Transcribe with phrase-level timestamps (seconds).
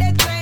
[0.00, 0.39] de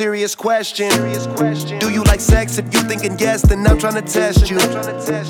[0.00, 0.88] serious question.
[1.78, 2.56] Do you like sex?
[2.56, 4.58] If you thinking yes, then I'm trying to test you.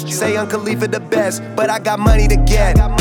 [0.08, 2.99] Say Uncle Leave it the best, but I got money to get.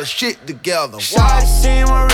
[0.00, 0.98] got shit together.
[0.98, 2.09] Shawty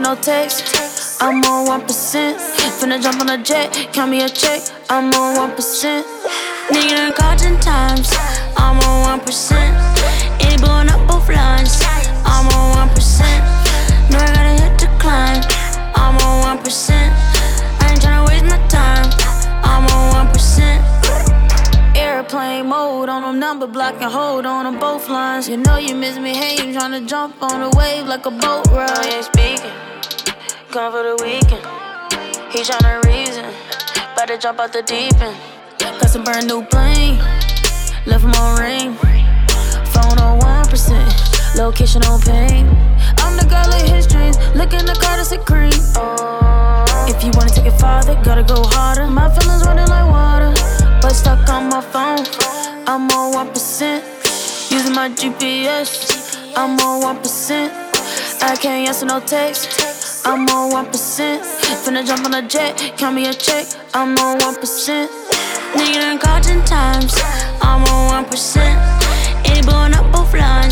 [0.00, 2.36] no text, I'm on 1%.
[2.78, 6.04] Finna jump on a jet, count me a check, I'm on 1%.
[6.68, 8.12] Nigga in caution times,
[8.56, 9.56] I'm on 1%.
[10.40, 11.82] Any blowing up both lines,
[12.24, 14.10] I'm on 1%.
[14.10, 15.42] Know I gotta hit the climb,
[15.94, 16.92] I'm on 1%.
[17.80, 19.08] I ain't tryna waste my time,
[19.64, 21.96] I'm on 1%.
[21.96, 25.48] Airplane mode on them number block and hold on them both lines.
[25.48, 28.66] You know you miss me, hey, you tryna jump on a wave like a boat
[28.70, 29.37] ride.
[30.70, 31.64] Come for the weekend.
[32.52, 33.46] He tryna reason,
[34.12, 35.34] about to jump out the deep end.
[35.78, 37.16] Got some brand new bling,
[38.04, 38.92] left him on ring.
[39.96, 42.68] Phone on 1%, location on ping.
[43.24, 45.72] I'm the girl of his dreams, look in the car, that's a cream.
[45.96, 46.84] Oh.
[47.08, 49.06] If you wanna take it farther, gotta go harder.
[49.06, 50.52] My feelings running like water,
[51.00, 52.26] but stuck on my phone.
[52.86, 56.36] I'm on 1%, using my GPS.
[56.54, 57.72] I'm on 1%.
[58.42, 59.87] I can't answer no text.
[60.24, 61.40] I'm on 1%.
[61.84, 63.66] Finna jump on a jet, count me a check.
[63.94, 65.08] I'm on 1%.
[65.74, 67.14] Nigga in caution times.
[67.62, 68.58] I'm on 1%.
[69.46, 70.67] Any blowing up both lines.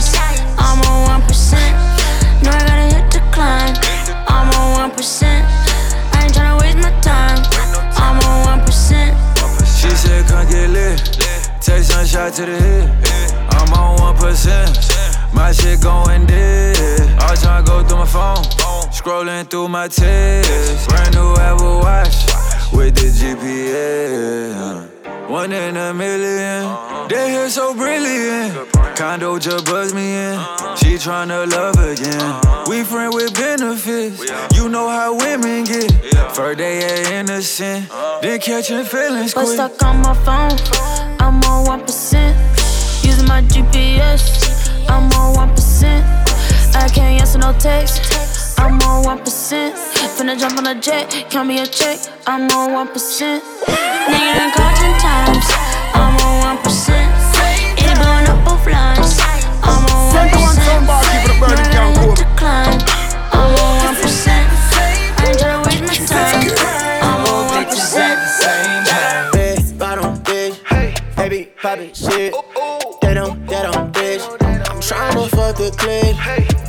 [19.36, 20.88] Scrolling through my text.
[20.88, 24.88] Brand new Apple Watch with the GPS.
[25.28, 27.08] One in a million.
[27.08, 28.72] They here so brilliant.
[28.96, 30.38] Condo just buzzed me in.
[30.76, 32.64] She tryna love again.
[32.68, 34.24] We friend with benefits.
[34.54, 35.92] You know how women get.
[36.34, 37.90] First day at innocent.
[38.22, 40.56] Then catching feelings But stuck on my phone,
[41.20, 43.04] I'm on 1%.
[43.04, 46.26] Using my GPS, I'm on 1%.
[46.74, 48.02] I can't answer no text,
[48.58, 49.72] I'm on 1%.
[50.16, 53.40] Finna jump on a jet, count me a check, I'm on 1%.
[54.08, 55.46] Nigga in caution times,
[55.94, 56.90] I'm on 1%.
[57.78, 59.20] Any blowing up both lines,
[59.62, 60.12] I'm on 1%.
[60.12, 62.00] Send one sound keep it burning, Know I can't gotta go.
[62.06, 62.78] hit the climb,
[63.32, 64.04] I'm on 1%.
[64.78, 66.48] I ain't tryna waste my time,
[67.02, 69.32] I'm on 1%.
[69.32, 72.32] Big bottom bitch, hey, baby poppin' shit.
[73.02, 74.22] They don't, they don't bitch.
[74.70, 76.16] I'm tryna fuck the clip.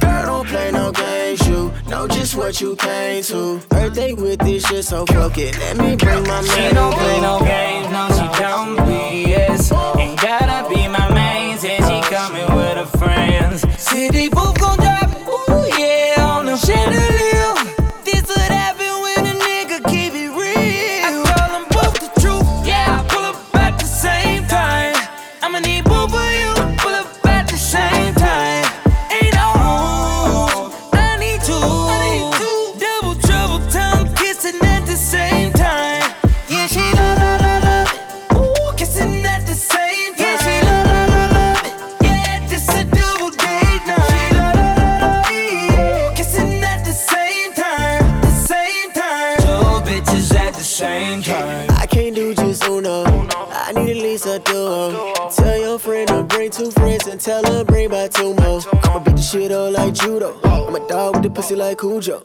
[0.02, 1.47] Girl, don't play no games.
[1.90, 3.60] Know just what you came to.
[3.70, 5.58] Birthday with this shit, so fuck it.
[5.58, 6.44] Let me bring my man.
[6.44, 9.98] She don't play no games, no, she don't BS.
[9.98, 13.62] Ain't gotta be my main, said she coming with her friends.
[13.82, 15.07] City both gon' drop,
[54.68, 55.30] a duo.
[55.30, 58.62] Tell your friend to bring two friends and tell her bring back two more.
[58.84, 60.40] I'ma beat the shit up like judo.
[60.44, 62.22] I'm a dog with the pussy like Cujo.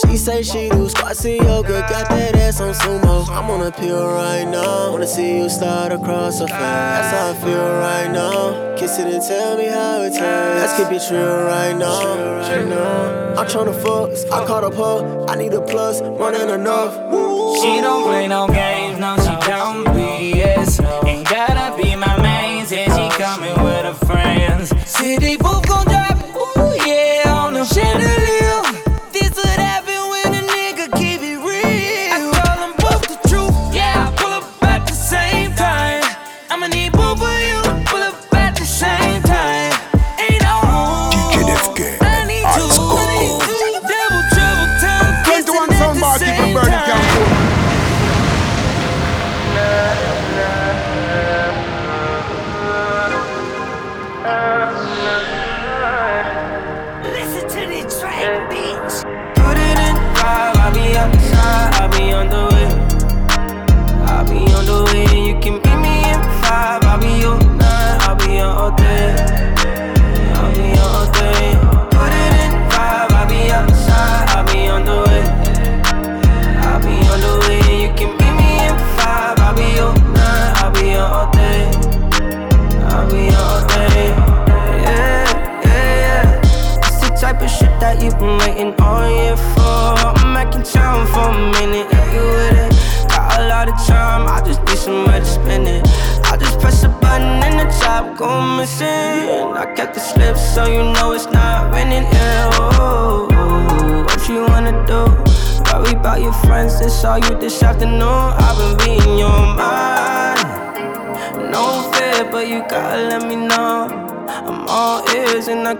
[0.00, 3.28] She say she do squats and yoga, got that ass on sumo.
[3.28, 4.90] I'm on a pill right now.
[4.92, 6.58] Wanna see you start across her face.
[6.58, 8.76] That's how I feel right now.
[8.76, 10.20] Kiss it and tell me how it tastes.
[10.20, 12.34] Let's keep it real right now.
[13.38, 15.26] I'm tryna fuck, I caught up her.
[15.28, 16.94] I need a plus, more than enough.
[17.60, 18.83] She don't play no games,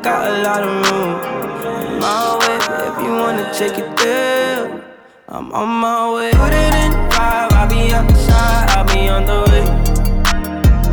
[0.05, 1.99] got a lot of room.
[1.99, 2.57] My way,
[2.89, 4.85] if you wanna take it there,
[5.29, 6.31] I'm on my way.
[6.33, 9.65] Put it in five, I'll be outside, I'll be on the way.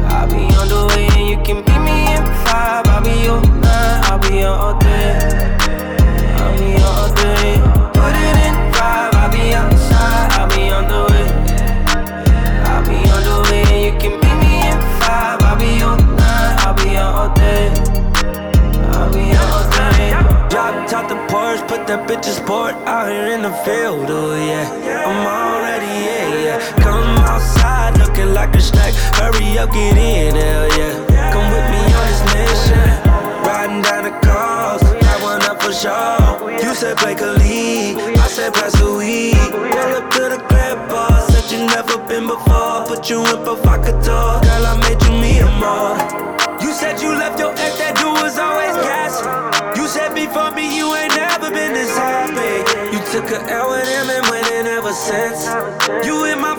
[0.07, 2.87] I'll be on the way and you can meet me in five.
[2.87, 4.70] I'll be your nine, I'll be your
[21.81, 25.05] Porsche, that bitch in sport out here in the field, oh yeah.
[25.05, 26.81] I'm already, yeah, yeah.
[26.81, 28.93] Come outside looking like a snack.
[29.15, 31.31] Hurry up, get in, hell yeah.
[31.31, 32.89] Come with me on this mission.
[33.45, 36.51] Riding down the coast, got one up for sure.
[36.51, 39.35] You said break a lead, I said pass the weed.
[39.51, 42.85] Pull up to the crib, boss, said you never been before.
[42.85, 46.31] Put you in provocateur, girl, I made you me a more.
[46.61, 47.50] You said you left your
[54.93, 55.45] since.
[56.05, 56.50] You hit my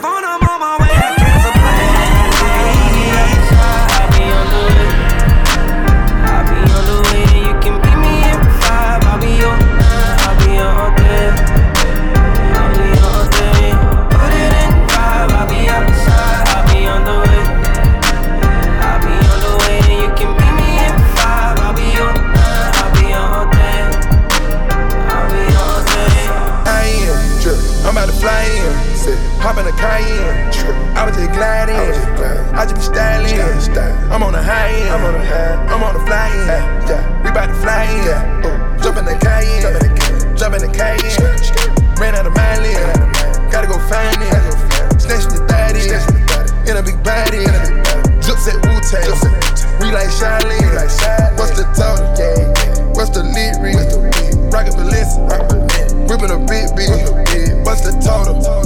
[29.72, 30.96] the Cayenne.
[30.96, 31.76] I was just gliding.
[32.54, 33.40] I just be styling.
[34.10, 34.90] I'm on the high end.
[34.90, 35.54] I'm on the high.
[35.72, 37.24] I'm on the fly end.
[37.24, 38.82] We about to fly in.
[38.82, 40.36] Jump in the Cayenne.
[40.36, 41.98] Jump in the Cayenne.
[41.98, 42.76] Ran out of my lane.
[43.50, 45.00] Gotta go find it.
[45.00, 45.88] Snatch the daddy.
[45.88, 47.44] In In a big body.
[48.20, 49.08] Just at Wu Tang.
[49.80, 50.72] We like Charlene.
[51.38, 52.92] What's the total?
[52.94, 54.52] What's the lit read?
[54.52, 56.08] Rocket Balenciaga.
[56.08, 57.64] Whipping a big bitch.
[57.64, 58.61] What's the total?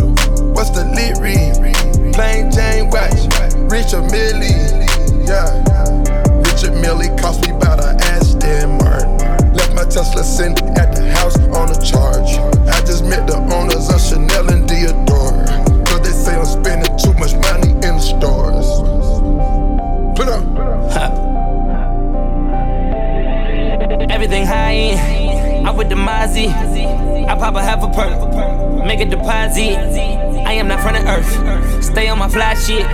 [32.26, 32.86] My fly shit.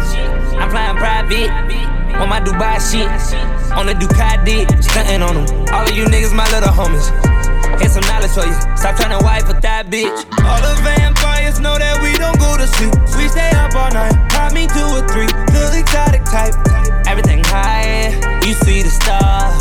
[0.61, 1.51] I'm flying private.
[2.21, 3.09] On my Dubai shit.
[3.73, 4.69] On the Ducati.
[4.83, 5.47] Stunting on them.
[5.73, 7.09] All of you niggas, my little homies.
[7.81, 8.53] Here's some knowledge for you.
[8.77, 10.13] Stop trying to wipe with that bitch.
[10.45, 12.93] All the vampires know that we don't go to sleep.
[13.17, 14.13] We stay up all night.
[14.31, 15.31] Pop me two or three.
[15.49, 16.55] The exotic type.
[17.07, 18.13] Everything high.
[18.45, 19.57] You see the stars.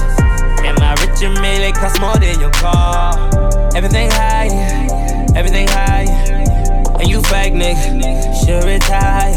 [0.67, 3.15] And my rich and million cost more than your car.
[3.73, 5.27] Everything high, yeah.
[5.35, 6.50] everything high.
[7.01, 9.34] And you fake niggas, should retire.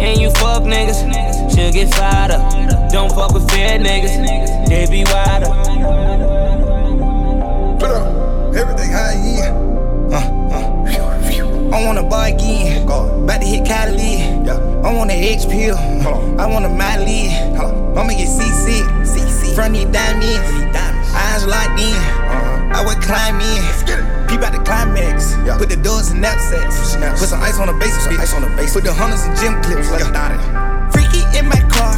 [0.00, 0.98] And you fuck niggas,
[1.54, 2.90] should get fired up.
[2.90, 5.46] Don't fuck with fair niggas, they be wider.
[7.78, 8.52] Put up.
[8.52, 9.14] Everything high
[10.10, 10.56] uh, uh.
[10.88, 11.72] end.
[11.72, 12.82] I wanna a bargain.
[12.82, 14.22] About to hit Cali.
[14.82, 15.76] I want an H pill.
[15.76, 17.28] I want a Miley.
[17.28, 18.82] I'ma get CC.
[19.04, 19.54] CC.
[19.54, 20.76] Front need diamonds.
[21.14, 21.94] Eyes locked in.
[21.94, 22.74] Uh-huh.
[22.74, 24.07] I would climb in.
[24.28, 25.34] Peep out the climax.
[25.56, 26.96] Put the doors in knapsacks.
[27.18, 27.96] Put some ice on the base.
[28.06, 28.74] Ice on the base.
[28.74, 29.88] Put the hunters in gym clips.
[30.92, 31.96] Freaky in my car.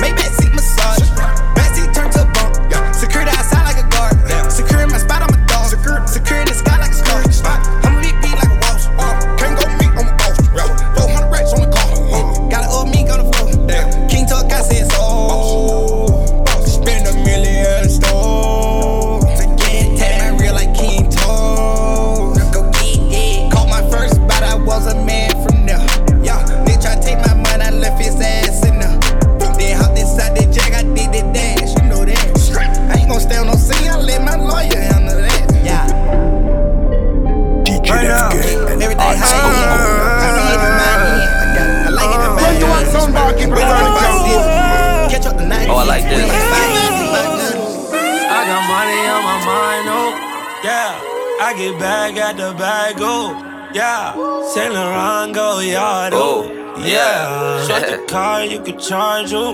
[0.00, 1.04] Maybach seat massage.
[1.52, 2.56] Backseat turn to a bump.
[2.94, 4.16] Security outside like a guard.
[4.50, 5.25] Securing my spot,
[54.56, 57.62] Saint Laurent go yard, oh, yeah.
[57.66, 59.52] Shut the car, you can charge, oh,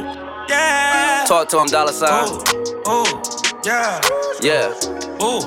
[0.49, 1.25] Yeah.
[1.27, 2.09] Talk to him, dollar sign.
[2.13, 2.45] Oh,
[2.87, 3.23] oh,
[3.65, 4.01] yeah.
[4.41, 4.73] Yeah,
[5.19, 5.43] Oh,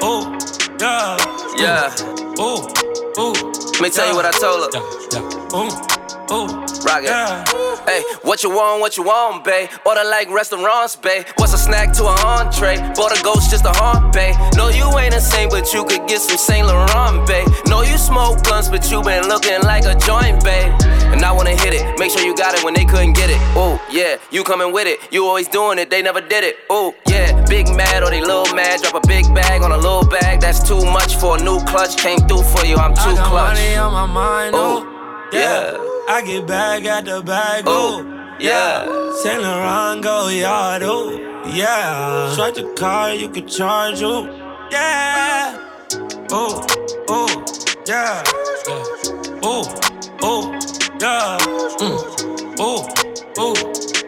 [0.00, 0.38] oh,
[0.80, 1.18] yeah.
[1.58, 1.94] yeah.
[2.38, 2.66] Oh,
[3.18, 3.32] oh.
[3.74, 4.80] Let me tell you what I told her.
[5.12, 5.68] yeah Oh,
[6.30, 6.46] oh.
[6.86, 7.10] Rock it.
[7.10, 7.44] Yeah.
[7.86, 9.68] Hey, what you want, what you want, babe?
[9.84, 11.26] Order like restaurants, babe.
[11.36, 12.78] What's a snack to an entree?
[12.94, 14.34] Bought a ghost just a haunt, babe.
[14.56, 17.46] No, you ain't saint, but you could get some Saint Laurent, babe.
[17.66, 20.72] No, you smoke blunts, but you been looking like a joint, babe.
[21.12, 23.38] And I wanna hit it, make sure you got it when they couldn't get it.
[23.54, 24.98] Oh, yeah, you coming with it.
[25.12, 26.56] You always doing it, they never did it.
[26.70, 28.80] Oh, yeah, big mad or they little mad.
[28.82, 30.40] Drop a big bag on a little bag.
[30.40, 31.96] That's too much for a new clutch.
[31.98, 33.58] Came through for you, I'm too I got clutch.
[33.58, 35.28] money on my mind, oh.
[35.32, 35.93] yeah.
[36.06, 38.02] I get bag at the bag, oh.
[38.38, 38.84] Yeah.
[39.22, 41.10] Saint Laurent go yard, oh.
[41.46, 42.32] Yeah.
[42.34, 44.24] Swipe the card, you can charge, oh.
[44.70, 45.58] Yeah.
[46.30, 46.64] Oh,
[47.08, 47.44] oh,
[47.86, 48.22] yeah.
[48.68, 48.84] yeah.
[49.42, 49.64] Oh,
[50.22, 50.52] oh,
[51.00, 51.38] yeah.
[51.78, 52.56] Mm.
[52.58, 52.88] Oh,
[53.38, 53.54] oh,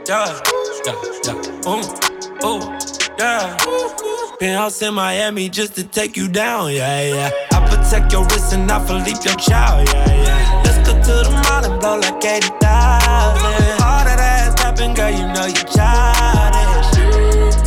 [0.07, 0.41] yeah.
[0.85, 1.61] Yeah, yeah.
[1.65, 1.99] Oh,
[2.43, 2.79] oh,
[3.19, 4.37] yeah.
[4.39, 7.31] Penthouse in Miami just to take you down, yeah, yeah.
[7.53, 10.76] I protect your wrist and I Philippe your child, yeah, yeah.
[11.07, 12.59] To the mall and blow like 80,000.
[12.59, 16.91] All that ass tapping, girl, you know you childish.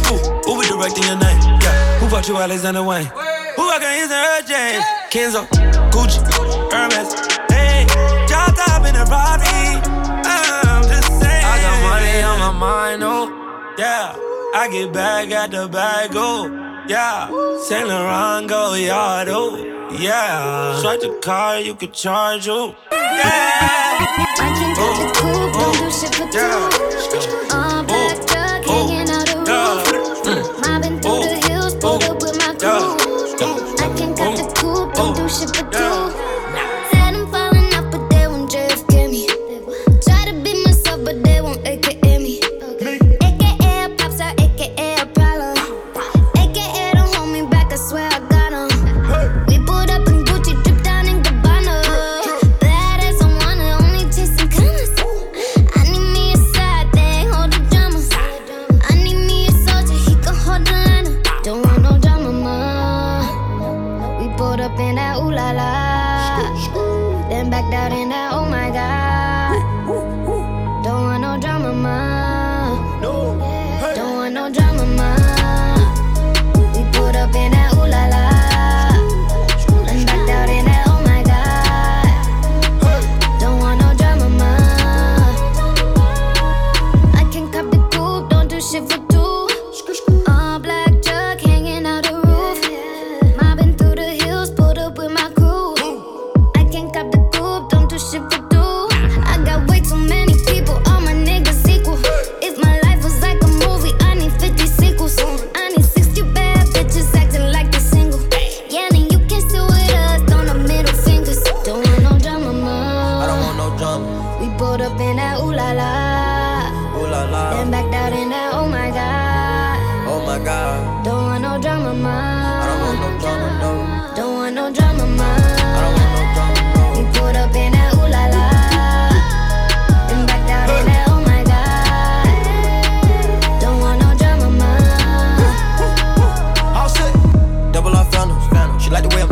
[0.07, 1.39] Who, who be directing your name?
[1.63, 1.99] Yeah.
[1.99, 3.05] Who bought you Alexander Wang?
[3.05, 4.83] Who I can use in her James?
[5.07, 5.47] Kenzo,
[5.95, 6.19] Gucci,
[6.71, 7.15] Hermes.
[7.47, 7.87] Hey,
[8.27, 9.79] y'all top in the Robbie.
[10.67, 11.45] I'm just saying.
[11.47, 13.31] I got money on my mind, oh,
[13.77, 14.15] yeah.
[14.53, 16.47] I get back at the bag, oh,
[16.89, 17.29] yeah.
[17.63, 19.55] Saint Laurent go yard, oh,
[19.91, 20.79] yeah.
[20.79, 22.75] Swipe the card, you can charge, yeah.
[24.81, 25.89] Oh,
[26.33, 26.78] yeah.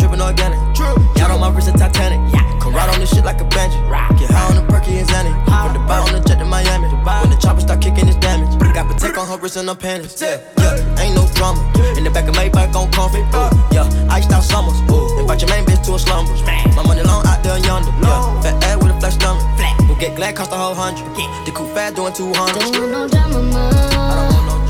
[0.08, 0.60] Dripping organic.
[0.76, 0.96] True.
[1.16, 2.20] Yacht on my wrist and Titanic.
[2.62, 3.80] Come ride on this shit like a bandit.
[4.20, 5.34] Get high on the perky and Xanny.
[5.46, 6.88] From the bar on the jet to Miami.
[6.88, 8.52] When the chopper start kicking, it's damage.
[8.74, 10.22] Got Patek on her wrist and her panties.
[10.22, 11.60] Yeah, yeah, ain't no drama.
[11.98, 13.22] In the back of Maybach on comfy.
[13.36, 14.80] Ooh, yeah, iced out summers.
[14.92, 16.32] Ooh, invite your main bitch to a slumber.
[16.76, 17.92] My money long out there yonder.
[18.02, 19.44] Yeah, fat ass with a flat stomach.
[19.88, 21.06] We'll get glad cost a whole hundred.
[21.46, 22.54] The coupe fat doing 200.
[22.54, 23.70] Don't want no drama, ma.
[23.70, 24.67] I don't want no drama.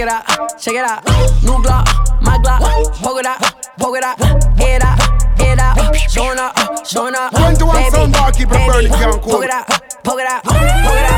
[0.00, 1.04] Check it out, check it out.
[1.42, 1.84] New Glock,
[2.22, 2.62] my Glock,
[3.02, 3.40] poke it out,
[3.78, 4.18] poke it out,
[4.56, 4.98] get out,
[5.36, 7.32] get out, showing up, showing up.
[7.32, 9.32] 21 baby, sound bar, keep it burning, can't cool.
[9.32, 9.68] Poke it out,
[10.02, 11.09] poke it out, poke it out,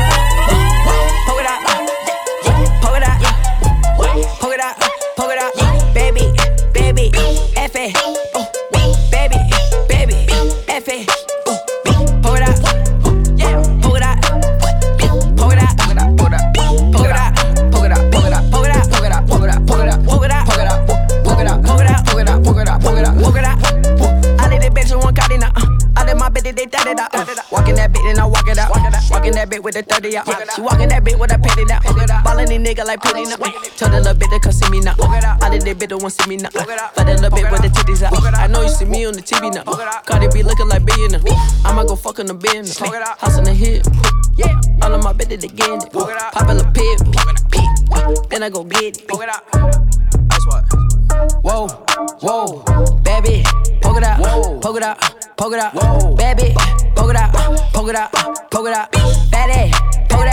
[29.83, 30.27] 30 out.
[30.55, 31.79] She walking that bit with a penny now.
[32.47, 33.37] These nigga like penny now.
[33.77, 34.95] Told the little bit to come see me now.
[34.99, 36.49] All of that bit don't want see me now.
[36.53, 38.13] But that little bit with the titties out.
[38.35, 39.63] I know you see me on the TV now.
[40.03, 41.21] Carti be looking like billionaire.
[41.65, 42.77] I'ma go fuck on the business.
[42.77, 43.81] House in the hill.
[44.35, 45.79] Yeah, all of my bitches again.
[45.91, 46.99] Pop a little pit.
[48.29, 49.07] Then I go get it.
[49.07, 50.65] That's what.
[51.43, 51.67] Whoa,
[52.21, 52.63] whoa,
[53.03, 53.43] baby,
[53.81, 54.99] poke it out, poke it out,
[55.37, 55.73] poke it out,
[56.17, 56.55] baby,
[56.95, 57.31] poke it out,
[57.71, 58.11] poke it out,
[58.49, 58.91] poke it out,
[59.29, 59.71] baby,
[60.09, 60.32] poke it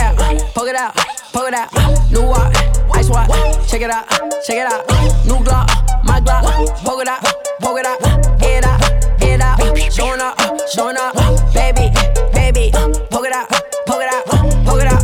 [0.53, 0.95] poke it out,
[1.33, 1.71] poke it out,
[2.11, 2.55] new watch,
[2.93, 3.29] ice watch,
[3.69, 4.07] check it out,
[4.45, 4.87] check it out,
[5.25, 5.67] new Glock,
[6.05, 6.43] my Glock,
[6.83, 7.23] poke it out,
[7.59, 7.99] poke it out,
[8.39, 8.79] get out,
[9.19, 9.59] get out,
[9.91, 10.37] showing up,
[10.69, 11.15] showing up,
[11.53, 11.91] baby,
[12.33, 12.71] baby,
[13.09, 13.49] poke it out,
[13.85, 14.25] poke it out,
[14.65, 15.03] poke it out,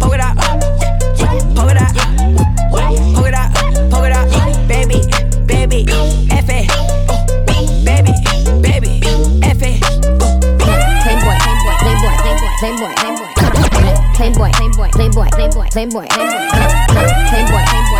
[0.00, 0.36] poke it out,
[1.56, 1.92] poke it out.
[3.14, 3.50] Poke it out,
[3.90, 5.00] poke it out, baby,
[5.46, 5.84] baby,
[6.30, 6.68] F it,
[7.84, 8.12] baby,
[8.62, 9.00] baby,
[9.42, 9.80] F it.
[11.02, 13.05] Playboy, playboy, playboy, playboy, playboy,
[14.26, 16.48] playboy, playboy, playboy, playboy, playboy, playboy,
[17.28, 17.95] playboy, playboy.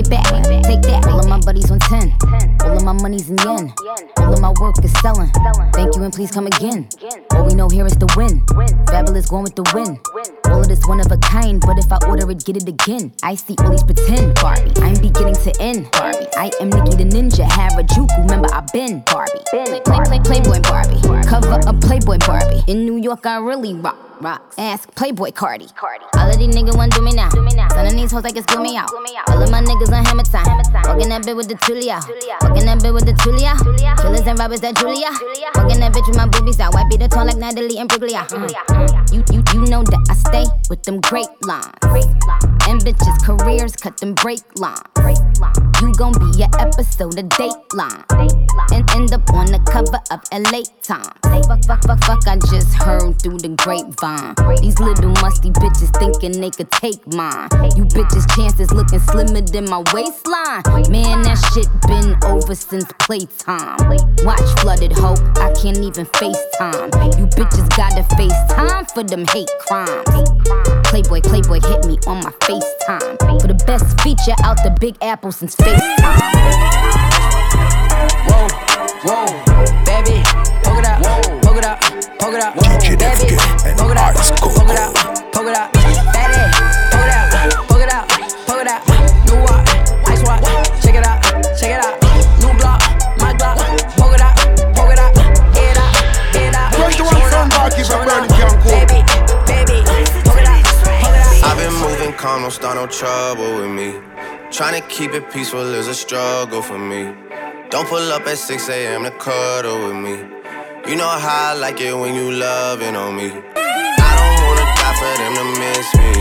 [0.00, 0.24] back.
[0.64, 1.06] Take that.
[1.06, 2.16] All of my buddies on 10.
[2.64, 3.74] All of my money's in yen.
[4.16, 5.30] All of my work is selling.
[5.74, 6.88] Thank you and please come again.
[7.32, 8.40] All we know here is the win.
[8.86, 10.00] Fabulous going with the win.
[10.46, 13.12] All of this one of a kind, but if I order it, get it again.
[13.22, 14.72] I see all these pretend Barbie.
[14.80, 16.26] I'm beginning to end Barbie.
[16.36, 18.22] I am Nicki the Ninja, Harajuku.
[18.22, 19.44] Remember I've been Barbie.
[19.50, 21.00] Play, play, play, Playboy Barbie.
[21.28, 22.62] Cover up Playboy Barbie.
[22.66, 24.11] In New York, I really rock.
[24.22, 24.54] Rocks.
[24.58, 25.68] Ask Playboi Carti.
[26.16, 27.28] All of these niggas wanna do me now.
[27.30, 28.88] Son of these hoes like it's glue me out.
[29.28, 30.46] All of my niggas on hammer time.
[30.86, 32.00] Walking that bitch with the Tulia.
[32.42, 33.58] Walking that bitch with the Tulia.
[34.00, 35.10] Killers and robbers that Julia.
[35.56, 36.72] Walking that bitch with my boobies out.
[36.88, 38.26] Beat the tone like Natalie Imbruglia.
[38.28, 39.12] Mm.
[39.12, 41.66] You, you, you know that I stay with them great lines.
[42.68, 44.78] And bitches' careers cut them break lines.
[45.82, 48.04] You gon' be an episode of Dateline.
[48.72, 51.08] And end up on the cover of LA Times.
[51.48, 54.11] Fuck, fuck, fuck, fuck, I just heard through the grapevine.
[54.60, 57.48] These little musty bitches thinking they could take mine.
[57.76, 60.62] You bitches' chances looking slimmer than my waistline.
[60.90, 63.78] Man, that shit been over since playtime.
[64.24, 67.18] Watch flooded hoe, I can't even FaceTime.
[67.18, 70.04] You bitches gotta FaceTime for them hate crimes.
[70.88, 73.40] Playboy, Playboy hit me on my FaceTime.
[73.40, 76.52] For the best feature out the Big Apple since FaceTime.
[78.28, 78.46] Whoa,
[79.04, 79.26] whoa,
[79.84, 80.22] baby,
[80.62, 81.21] poke it out,
[81.52, 81.80] poke it out,
[82.18, 83.36] poke it out, baby,
[83.76, 84.94] poke it out, poke it out,
[85.32, 86.40] poke it out, baby,
[86.88, 88.08] poke it out, poke it out,
[88.48, 88.80] poke it out,
[89.28, 89.68] new watch,
[90.08, 90.40] ice watch,
[90.80, 91.20] check it out,
[91.60, 92.00] check it out,
[92.40, 92.80] new block,
[93.20, 93.58] my block,
[94.00, 94.34] poke it out,
[94.72, 95.12] poke it out,
[95.52, 95.92] get out,
[96.32, 98.72] get out, 21 son barkeep showing burning up, can cool.
[98.72, 99.04] baby,
[99.44, 99.84] baby,
[100.24, 100.64] poke it out,
[101.04, 101.44] poke it out.
[101.44, 104.00] I've been moving calm, don't start no trouble with me.
[104.50, 107.12] Trying to keep it peaceful is a struggle for me.
[107.68, 109.04] Don't pull up at 6 a.m.
[109.04, 110.41] to cuddle with me.
[110.84, 113.30] You know how I like it when you loving on me.
[113.30, 116.12] I don't wanna die for them to miss me.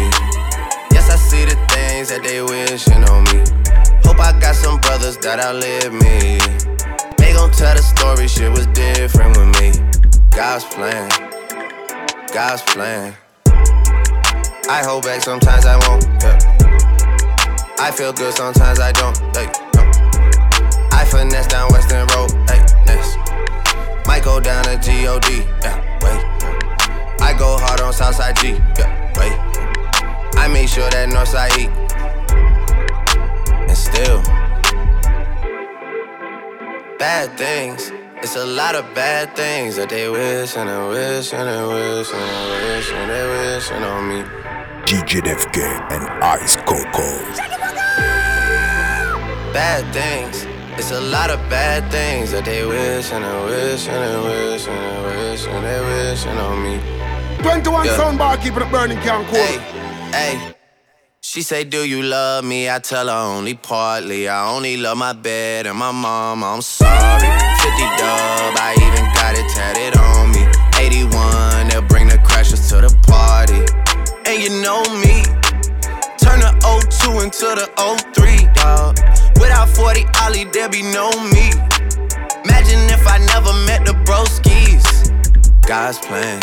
[0.93, 3.41] Yes, I see the things that they wishing on me.
[4.05, 6.37] Hope I got some brothers that outlive me.
[7.17, 9.73] They gon' tell the story, shit was different with me.
[10.29, 11.09] God's plan,
[12.31, 13.15] God's plan.
[14.69, 16.05] I hold back, sometimes I won't.
[16.21, 16.37] Yeah.
[17.79, 19.17] I feel good, sometimes I don't.
[19.35, 19.81] Hey, no.
[20.91, 22.40] I finesse down Weston Road.
[24.01, 24.07] Hey.
[24.07, 25.25] Might go down to God.
[25.63, 27.21] Yeah, wait.
[27.21, 28.53] I go hard on Southside G.
[28.77, 29.33] Yeah, wait.
[30.37, 31.69] I make sure that Northside eat.
[33.67, 34.21] And still,
[36.97, 37.91] bad things.
[38.23, 42.13] It's a lot of bad things that they wish and they wish and they wish
[42.13, 44.23] and they wish and they wishing on me.
[44.85, 45.57] DJ FK
[45.91, 47.07] and Ice Coco.
[49.53, 50.45] bad things.
[50.77, 54.67] It's a lot of bad things that they wish and they wish and they wish
[54.67, 55.79] and they wish and they
[56.09, 56.79] wishing on me.
[57.43, 57.95] 21 Yeah.
[57.97, 59.35] son barkeep the burning can cool.
[59.35, 59.57] Hey,
[60.11, 60.53] hey.
[61.21, 62.69] She say, Do you love me?
[62.69, 64.27] I tell her only partly.
[64.27, 66.43] I only love my bed and my mom.
[66.43, 67.21] I'm sorry.
[67.21, 70.43] 50 dub, I even got it tatted on me.
[70.79, 73.61] 81, they'll bring the crashers to the party.
[74.25, 75.23] And you know me.
[76.17, 76.51] Turn the
[76.89, 77.67] 02 into the
[78.13, 78.97] 03, dog.
[79.41, 81.49] Without 40 Ollie, there be no me.
[82.45, 84.85] Imagine if I never met the broskies.
[85.65, 86.39] God's plan,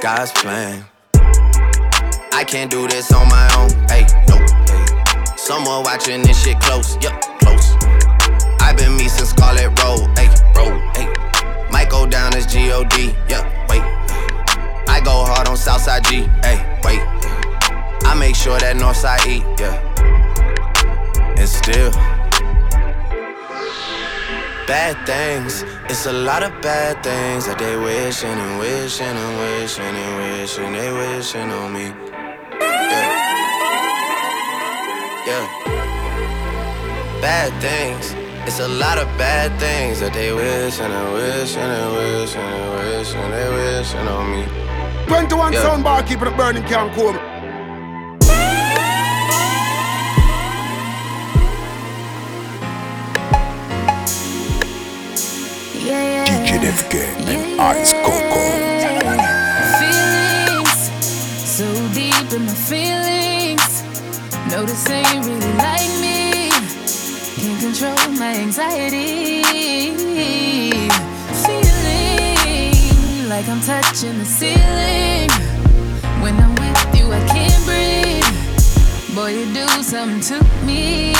[0.00, 0.84] God's plan.
[2.32, 5.36] I can't do this on my own, hey, nope, hey.
[5.36, 7.76] Someone watching this shit close, yup, close.
[8.60, 11.06] i been me since Scarlett Road, hey, road, hey.
[11.70, 13.82] Might go down as G-O-D, yeah, wait.
[14.88, 17.00] I go hard on Southside G, hey, wait.
[18.04, 19.87] I make sure that Northside E, yeah.
[21.38, 21.92] And still,
[24.66, 25.64] bad things.
[25.88, 30.72] It's a lot of bad things that they wishing and wishing and wishing and wishing
[30.72, 31.86] they wishing on me.
[32.90, 33.08] Yeah.
[35.28, 35.46] Yeah.
[37.22, 38.14] Bad things.
[38.48, 43.30] It's a lot of bad things that they wishing and wishing and wishing and wishing
[43.30, 44.42] they wishing on me.
[45.06, 45.62] 21 Yeah.
[45.62, 47.14] sound bar keeping it burning, can't cool
[56.56, 58.40] Defke and Ice Coco.
[59.78, 60.80] Feelings
[61.44, 63.82] so deep in my feelings.
[64.50, 66.50] Notice they really like me.
[67.36, 69.42] Can't control my anxiety.
[71.44, 72.78] Feeling
[73.28, 75.30] like I'm touching the ceiling.
[76.22, 79.14] When I'm with you, I can't breathe.
[79.14, 81.17] Boy, you do something to me.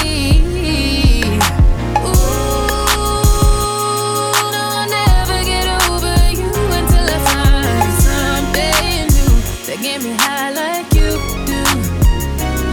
[9.83, 11.11] Get me high like you
[11.47, 11.63] do.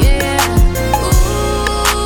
[0.03, 0.41] Yeah.
[1.05, 1.99] Ooh,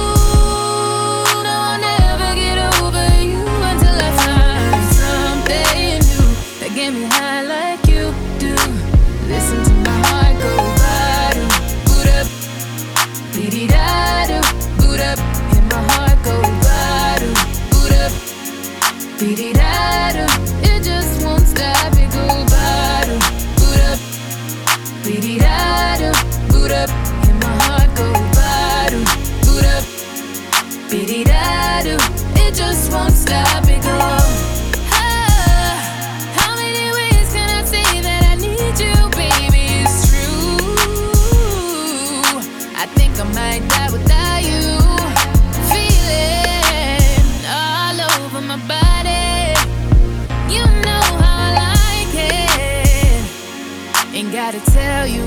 [1.44, 6.28] no, I'll never get over you until I find something new.
[6.60, 8.56] That get me high like you do.
[9.28, 10.54] Listen to my heart go
[15.72, 16.40] my heart go
[39.82, 40.60] It's true.
[42.76, 44.78] I think I might die without you.
[45.72, 49.56] Feeling all over my body.
[50.54, 53.22] You know how I like it.
[54.16, 55.26] Ain't gotta tell you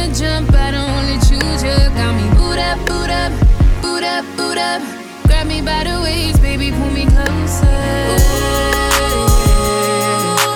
[0.00, 1.76] The jump, I don't wanna choose you.
[1.94, 3.32] Got me boot up, boot up,
[3.82, 4.80] boot up, boot up.
[5.26, 7.66] Grab me by the waist, baby, pull me closer.
[8.08, 8.48] Ooh,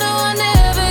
[0.01, 0.85] no, I'll never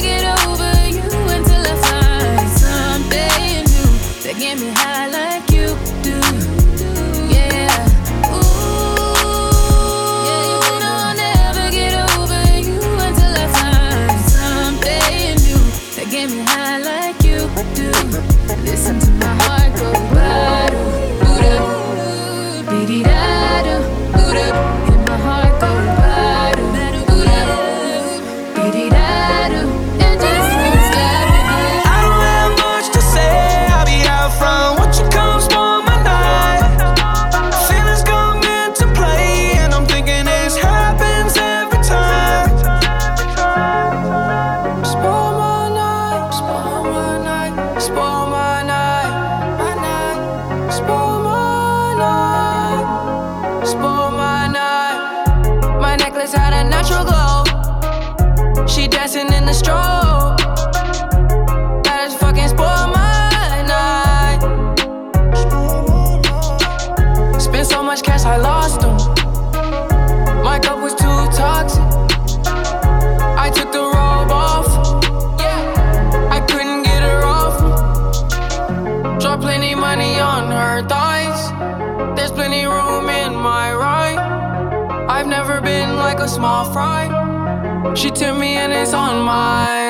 [86.43, 87.03] small fry.
[87.95, 89.82] She took me and it's on my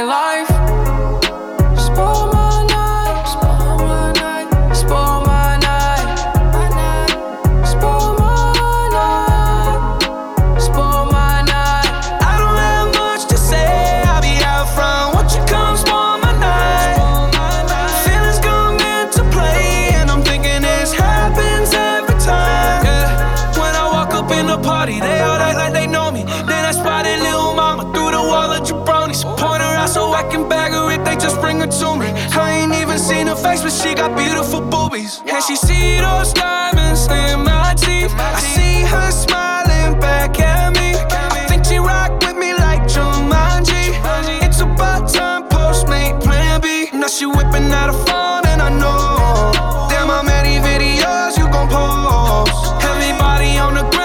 [47.23, 49.87] She whipping out a phone and I know.
[49.89, 52.83] Damn, how many videos you gon' post?
[52.83, 54.02] Everybody on the gram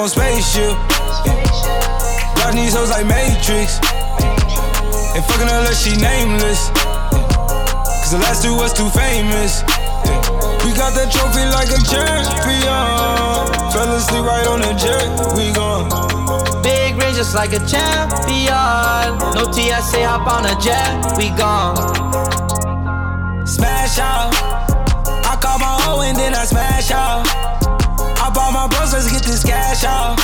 [0.00, 0.72] on spaceship.
[2.40, 3.76] Watch these hoes like Matrix.
[5.12, 6.72] Ain't fucking unless she nameless.
[8.00, 9.60] Cause the last two was too famous.
[10.64, 12.64] We got that trophy like a champion.
[13.76, 15.04] Fell asleep right on the jet.
[15.36, 15.92] We gone.
[16.62, 19.20] Big range just like a champion.
[19.36, 21.76] No TSA, hop on a jet, we gone.
[23.46, 24.32] Smash out.
[25.28, 27.26] I call my hoe and then I smash out.
[28.16, 30.18] I bought my bros, let's get this cash out.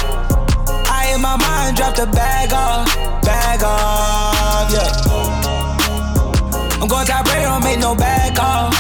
[0.89, 2.87] I in my mind, dropped the bag off,
[3.23, 4.91] bag off, yeah.
[6.81, 8.73] I'm going top rated, don't make no bag off.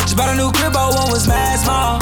[0.00, 1.98] Just bought a new crib, but one was mad small.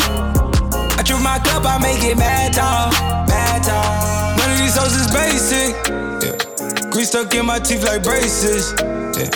[0.99, 2.91] I trip my cup, I make it mad tall,
[3.27, 4.37] mad tall.
[4.37, 5.75] None of these hoes is basic,
[6.23, 6.91] yeah.
[6.91, 8.73] Grease stuck in my teeth like braces,
[9.19, 9.31] yeah.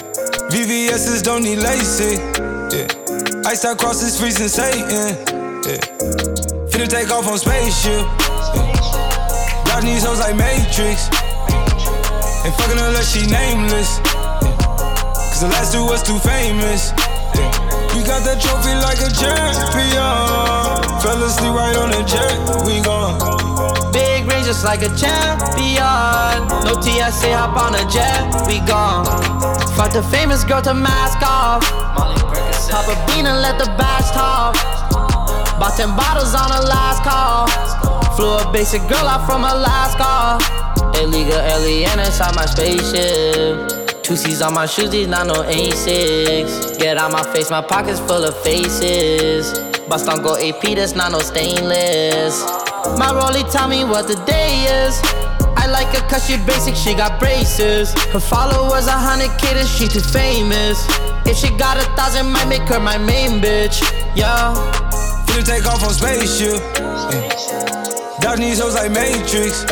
[0.50, 2.18] VVS's don't need LASIK,
[2.72, 3.48] yeah.
[3.50, 5.16] Ice out crosses freezing Satan,
[5.66, 5.80] yeah.
[6.70, 8.23] Finna take off on spaceship.
[9.84, 11.12] Dodging these hoes like Matrix,
[12.44, 14.00] ain't fucking unless she nameless.
[15.28, 16.92] Cause the last two was too famous.
[17.92, 20.00] We got that trophy like a champion.
[21.04, 23.92] Fell asleep right on the jet, we gone.
[23.92, 25.84] Big range just like a champion.
[26.64, 29.04] No TSA, hop on a jet, we gone.
[29.76, 31.60] Fuck the famous girl to mask off.
[32.72, 34.54] Pop a bean and let the bash talk.
[35.60, 37.93] Bought 10 bottles on a last call.
[38.16, 40.38] Flew a basic girl out from Alaska.
[41.02, 44.02] Illegal alien inside my spaceship.
[44.04, 46.78] Two C's on my shoes, these not no ASICS.
[46.78, 49.58] Get out my face, my pockets full of faces.
[49.88, 52.40] Bust on go AP, that's not no stainless.
[52.98, 55.00] My rollie tell me what the day is.
[55.56, 57.92] I like her cause she basic, she got braces.
[58.12, 60.86] Her followers a hundred K, then she too famous.
[61.26, 63.82] If she got a thousand, might make her my main bitch.
[64.14, 64.54] Yeah.
[65.26, 66.62] Finna take off on spaceship.
[67.10, 67.93] Yeah.
[68.24, 69.68] Dodging these hoes like Matrix.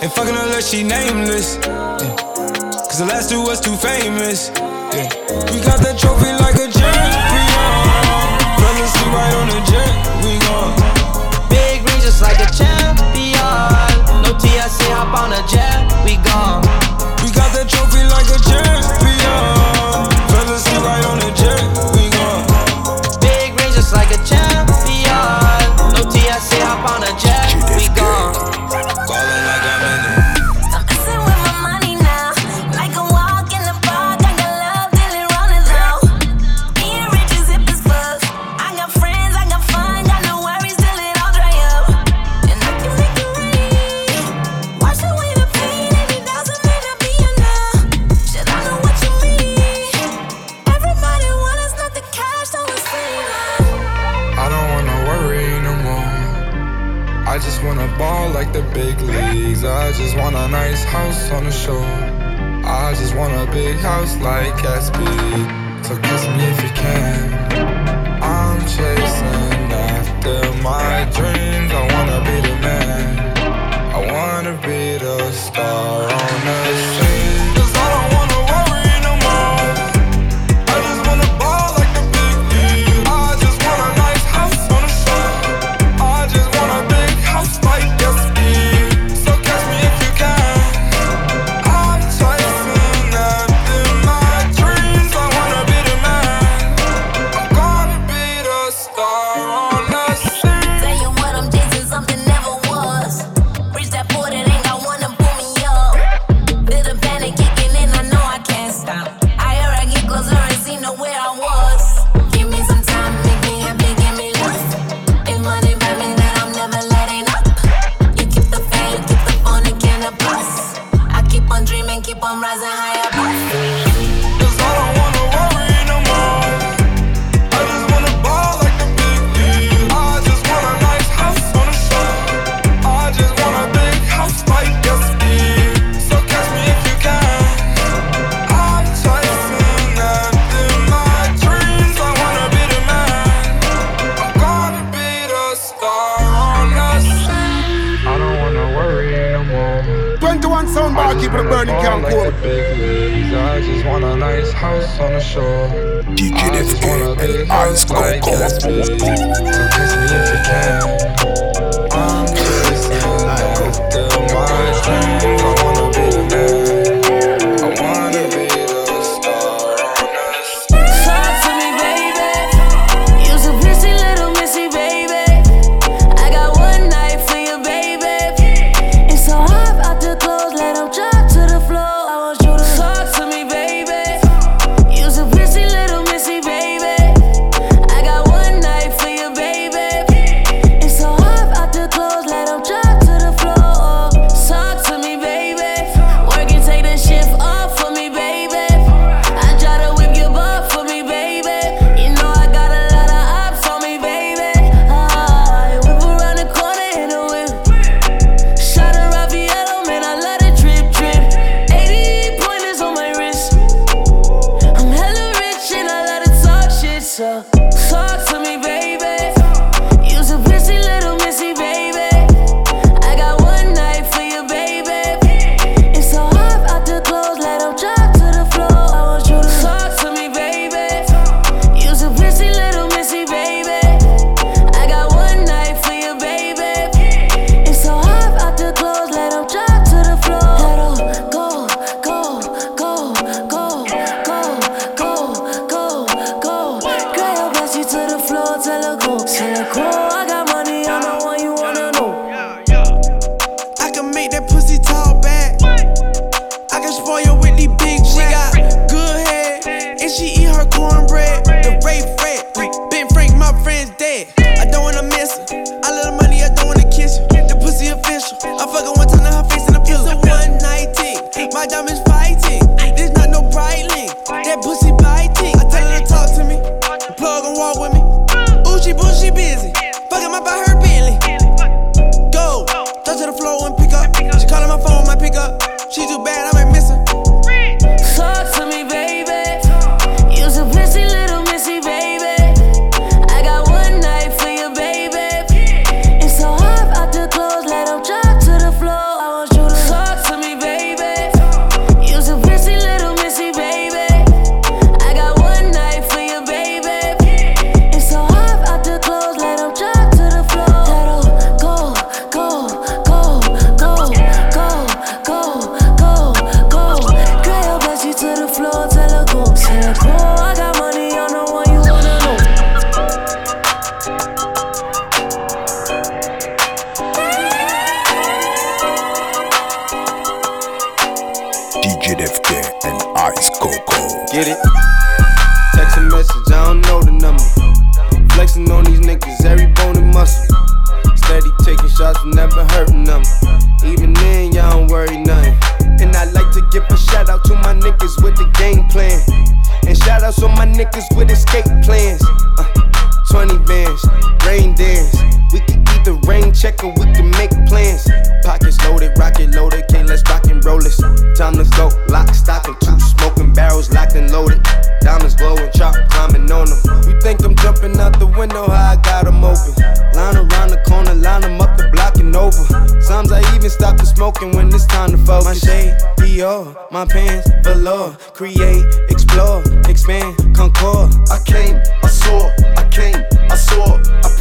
[0.00, 1.56] Ain't fucking unless she nameless.
[1.56, 2.14] Yeah.
[2.86, 4.50] Cause the last two was too famous.
[4.54, 5.10] Yeah.
[5.50, 6.65] We got that trophy like a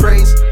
[0.05, 0.44] praise.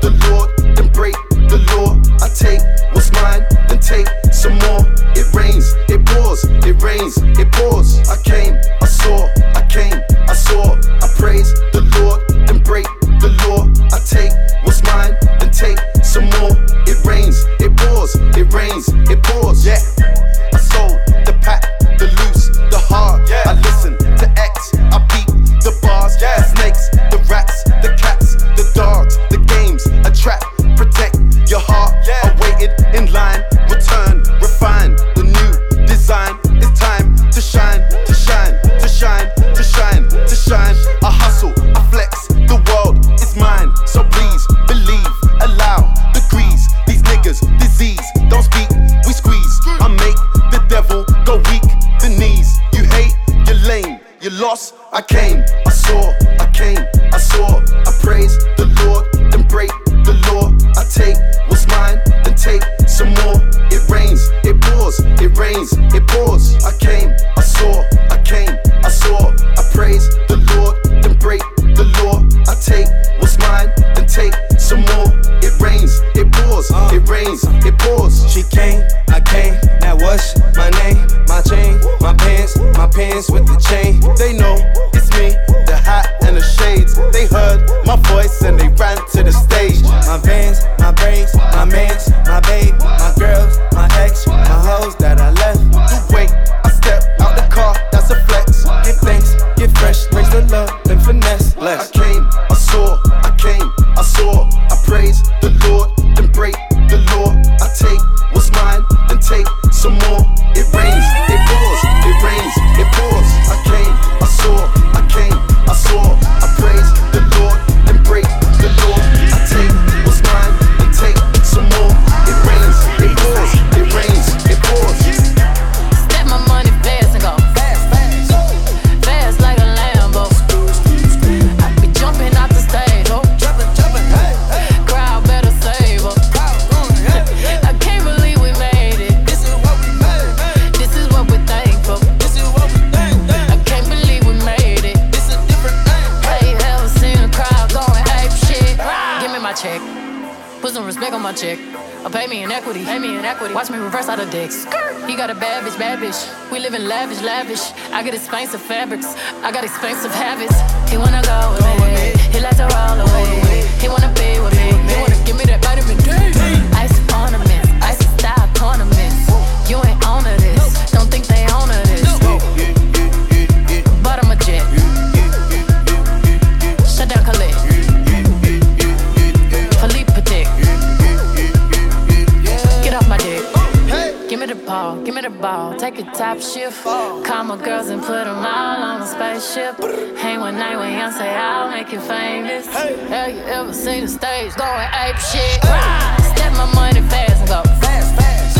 [187.57, 189.77] my girls and put them all on a spaceship.
[190.17, 192.65] Hang one night when you say I'll make you famous.
[192.65, 192.97] Hey.
[193.09, 195.61] Have you ever seen the stage going ape shit?
[195.61, 196.33] Hey.
[196.33, 198.57] Step my money fast and go fast, fast.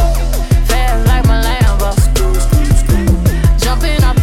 [0.70, 1.90] Fast like my Lambo.
[3.64, 4.23] Jumping off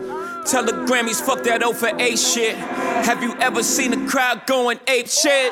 [0.45, 2.55] Tell the Grammys, fuck that O for A shit.
[2.55, 5.51] Have you ever seen a crowd going ape shit?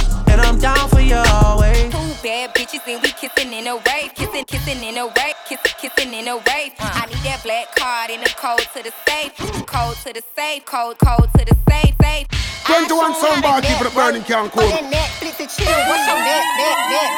[0.51, 1.83] I'm down for you always.
[1.93, 5.75] Two bad bitches and we kissing in a wave, kissing, kissing in a wave, kissing,
[5.79, 6.73] kissing in a wave.
[6.77, 6.91] Uh.
[6.91, 9.31] I need that black card in the code to the safe,
[9.65, 12.27] code to the safe, code, code to the safe, safe.
[12.67, 14.23] 21 sound bar, keep it burning,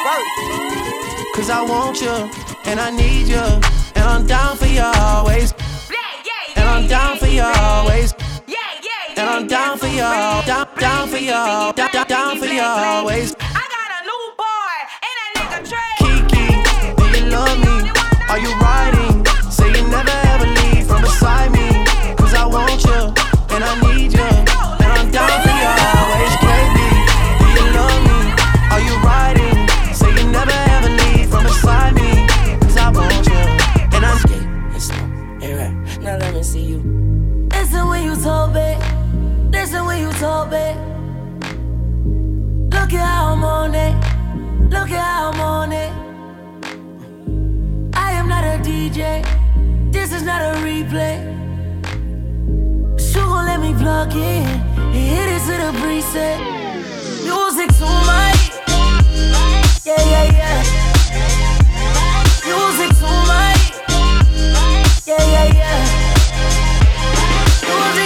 [0.06, 1.34] worth?
[1.34, 2.14] Cause I want you,
[2.70, 3.42] and I need you,
[3.98, 5.52] and I'm down for you always.
[6.54, 8.14] And I'm down for you always.
[9.16, 10.63] And I'm down for you, down, down
[11.14, 13.34] for you, down, down, down for you always.
[15.98, 16.46] Kiki,
[16.96, 17.90] do you love me?
[18.28, 19.24] Are you riding?
[19.48, 21.68] Say you never ever leave from beside me.
[22.16, 23.00] Cause I want you,
[23.54, 24.26] and I need you,
[24.82, 26.34] and I'm down for you always.
[26.42, 26.78] KB,
[27.38, 28.20] do you love me?
[28.74, 29.58] Are you riding?
[29.94, 32.26] Say you never ever leave from beside me.
[32.58, 33.42] Cause I want you,
[33.94, 34.18] and I'm
[35.40, 36.00] Hey, right.
[36.00, 36.78] Now let me see you.
[37.52, 38.82] Listen when you talk back.
[39.52, 40.83] Listen when you talk back.
[42.84, 43.94] Look at how I'm on it.
[44.68, 45.90] Look at how I'm on it.
[47.94, 49.24] I am not a DJ.
[49.90, 51.16] This is not a replay.
[53.00, 56.38] She gon' let me plug in and hit it to the preset.
[57.24, 58.34] Music to my
[59.86, 60.58] yeah yeah yeah.
[62.44, 63.54] Music to my
[65.06, 65.80] yeah yeah yeah.
[67.64, 68.03] Music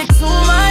[0.00, 0.69] music to my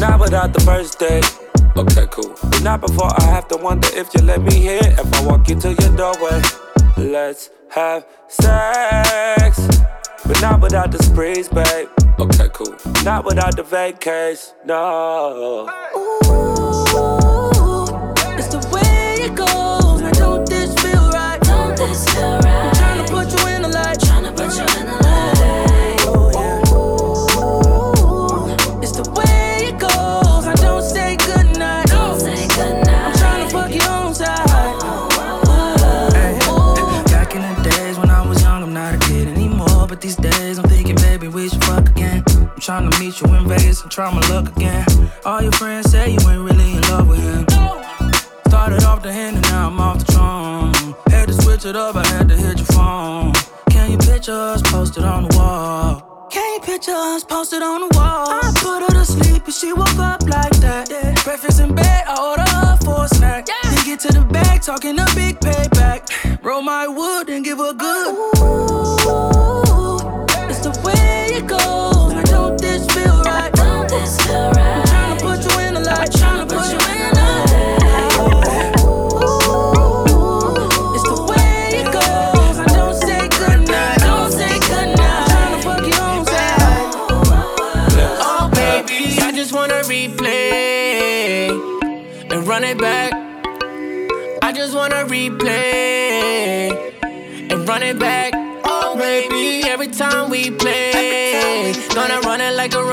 [0.00, 1.24] not without the first date.
[1.76, 2.34] Okay, cool.
[2.62, 5.74] Not before I have to wonder if you let me hear if I walk into
[5.74, 6.42] your doorway.
[6.96, 9.68] Let's have sex.
[10.26, 11.88] But not without the sprees, babe.
[12.18, 12.76] Okay, cool.
[13.04, 15.68] Not without the vacays, no.
[15.92, 17.19] It's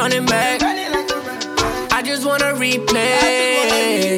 [0.08, 0.62] running back.
[1.92, 4.16] I just wanna replay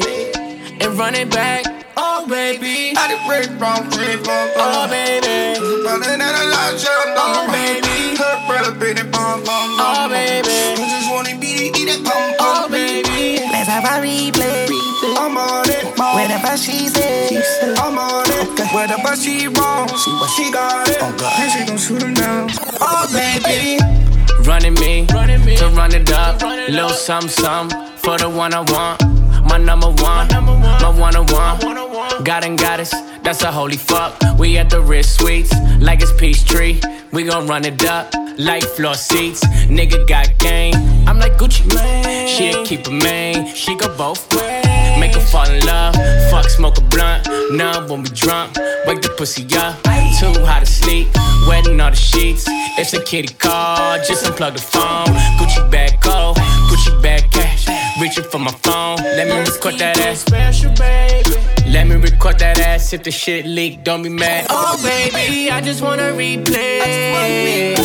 [0.80, 1.64] and run it back.
[1.96, 2.94] Oh, baby.
[2.96, 5.58] I did break from free from Oh, baby.
[5.82, 8.16] Running out of line, shut Oh, baby.
[8.16, 10.78] Her brother, oh, baby, bum, bum, Oh, baby.
[10.78, 13.42] I just wanna be eat it, pum, Oh, baby.
[13.50, 14.70] Let's have a replay.
[15.18, 15.98] I'm on it.
[15.98, 17.78] Whatever she says.
[17.80, 18.72] I'm on it.
[18.72, 20.04] Whatever she wants,
[20.36, 20.98] she got it.
[21.00, 22.48] Oh, and she gon' shoot him down.
[22.80, 23.99] Oh, baby.
[24.46, 26.42] Running me, to run it up.
[26.42, 29.00] Little something, something for the one I want.
[29.44, 32.24] My number one, my one on one.
[32.24, 32.90] God and goddess,
[33.22, 34.16] that's a holy fuck.
[34.38, 36.80] We at the wrist suites, like it's Peachtree.
[37.12, 39.44] We gon' run it up, like floor seats.
[39.66, 40.74] Nigga got game.
[41.06, 42.64] I'm like Gucci Mane.
[42.64, 44.79] Keep a main, she go both ways.
[45.20, 45.94] Make her fall in love,
[46.30, 47.28] fuck, smoke a blunt.
[47.52, 48.56] Numb when we drunk,
[48.86, 49.76] wake the pussy up.
[50.18, 51.08] Too hot to sleep,
[51.46, 52.46] wetting all the sheets.
[52.78, 55.06] It's a kitty call, just unplug the phone.
[55.38, 56.38] Gucci bag cold,
[56.70, 57.68] Gucci bag cash.
[58.00, 60.20] Reaching for my phone, let me record that ass.
[60.20, 61.36] Special baby.
[61.68, 62.92] Let me record that ass.
[62.94, 64.46] If the shit leak, don't be mad.
[64.48, 67.76] Oh baby, I just wanna replay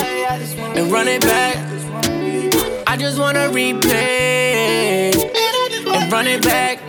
[0.78, 1.58] and run it back.
[2.88, 5.14] I just wanna replay
[5.86, 6.80] and run it back.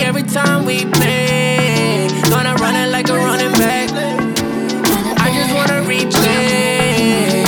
[0.00, 3.90] Every time we play, gonna run it like a running back.
[5.18, 7.44] I just wanna replay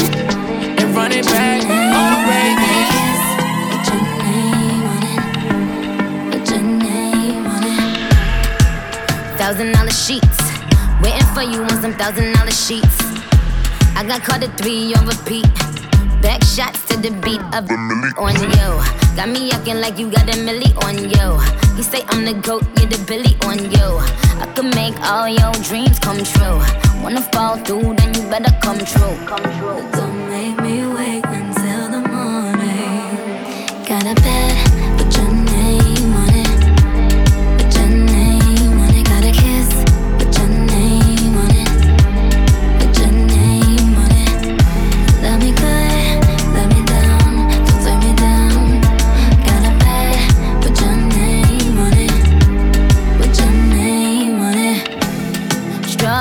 [0.80, 1.62] and run it back.
[1.94, 2.68] Oh baby.
[9.38, 10.38] Thousand dollar sheets.
[11.02, 12.98] Waiting for you on some thousand dollar sheets.
[13.94, 15.46] I got caught at three on repeat.
[16.20, 19.16] Back shots to the beat of the milli on you.
[19.16, 21.76] Got me acting like you got a milli on you.
[21.76, 23.88] You say I'm the goat, you're the Billy on you.
[24.42, 26.58] I can make all your dreams come true.
[27.02, 29.16] Wanna fall through, then you better come true.
[29.26, 30.27] Come true.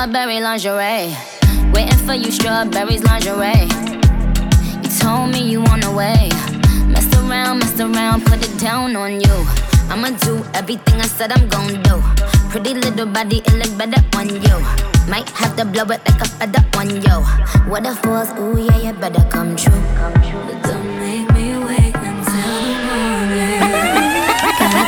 [0.08, 1.14] Strawberry lingerie.
[1.74, 3.68] Waiting for you, strawberries lingerie.
[4.82, 6.30] You told me you on the way.
[6.88, 9.46] Messed around, messed around, put it down on you.
[9.90, 12.00] I'ma do everything I said I'm gon' do.
[12.48, 14.56] Pretty little body, it look better on you.
[15.12, 17.16] Might have to blow it like a feather on you.
[17.68, 19.82] What if was, ooh yeah, you better come true.
[19.92, 22.80] But don't make me wait until the
[24.72, 24.84] morning.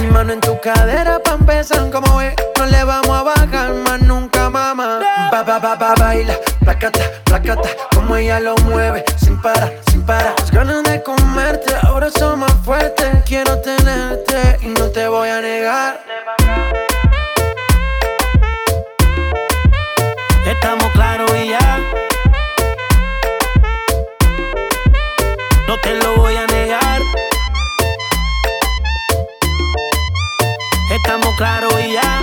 [0.00, 2.34] Mi mano en tu cadera pa' empezar como es.
[2.58, 5.00] No le vamos a bajar más nunca, mamá.
[5.30, 6.34] Ba, ba, ba, ba, baila.
[6.60, 7.68] Placata, placata.
[7.94, 9.04] Como ella lo mueve.
[9.16, 10.34] Sin parar, sin parar.
[10.38, 13.08] Las ganas de comerte ahora son más fuertes.
[13.24, 16.00] Quiero tenerte y no te voy a negar.
[20.44, 21.78] Estamos claros y ya.
[25.68, 26.53] No te lo voy a negar.
[31.36, 32.22] claro y ya.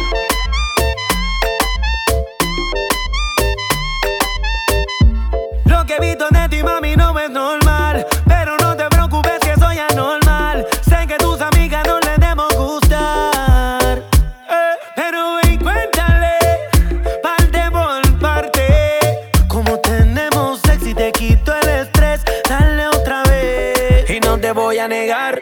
[5.66, 8.06] Lo que he visto de ti, mami, no es normal.
[8.28, 10.66] Pero no te preocupes que soy anormal.
[10.82, 14.00] Sé que tus amigas no les debemos gustar.
[14.50, 16.38] Eh, pero ven, cuéntale,
[17.22, 19.00] parte por parte.
[19.48, 22.22] Como tenemos sexy, te quito el estrés.
[22.48, 24.10] Dale otra vez.
[24.10, 25.42] Y no te voy a negar.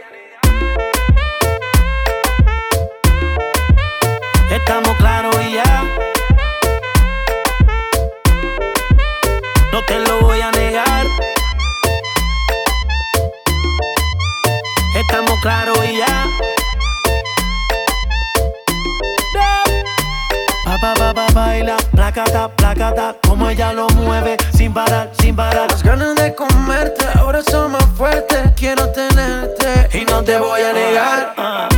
[20.82, 25.70] Pa, pa, pa, pa, baila, placata, placata, como ella lo mueve, sin parar, sin parar.
[25.70, 28.52] Las ganas de comerte ahora son más fuertes.
[28.56, 31.34] Quiero tenerte y no te voy a negar.
[31.36, 31.69] J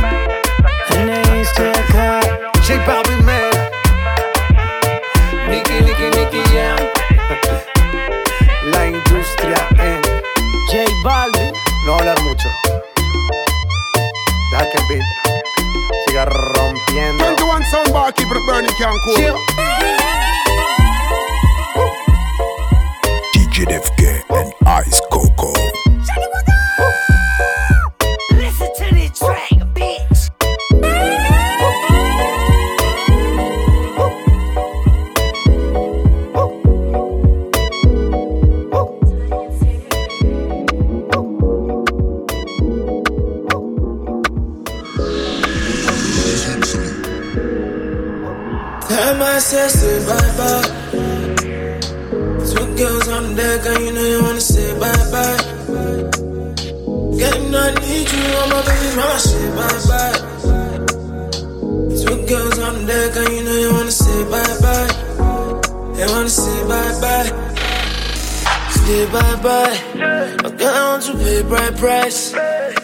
[18.32, 19.16] keep it burning, can't cool.
[19.16, 19.38] Chill.
[23.34, 25.71] DJ Defke and Ice Coco.
[69.42, 70.36] Say bye bye.
[70.42, 72.32] But girl, I want to pay bright price.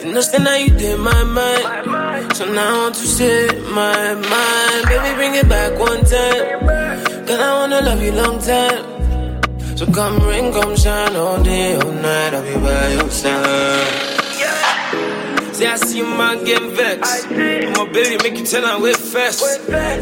[0.05, 2.33] You say now you did my mind.
[2.37, 4.85] So now I want to say my mind.
[4.89, 7.27] Baby, bring it back one time.
[7.27, 8.85] Girl, I wanna love you long time.
[9.77, 12.35] So come rain, come shine all day, all night.
[12.35, 14.15] I'll be by your side.
[15.55, 17.31] Say I see my getting vexed.
[17.31, 19.43] My baby make you tell her with fast.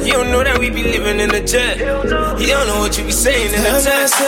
[0.07, 1.78] You don't know that we be living in a jet.
[1.78, 4.20] You don't know what you be saying in the text.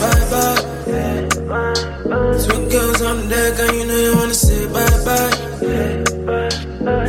[0.00, 1.41] Bye bye.
[1.52, 5.30] Two girls on deck, and you know you wanna say bye bye.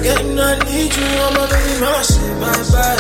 [0.03, 2.99] Yeah, you know I need you, my baby mama, say bye bye.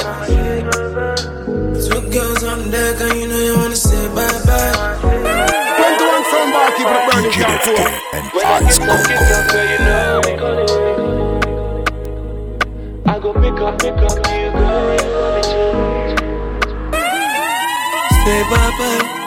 [1.83, 4.71] Two girls on deck, and you know you wanna say bye bye.
[5.03, 7.75] 21 soundbar, keep it burning, DJ can't cool.
[7.75, 8.27] Defke and
[8.63, 9.15] Ice Coco.
[13.05, 14.97] I go pick up, pick up you, girl.
[18.23, 19.22] Say bye bye.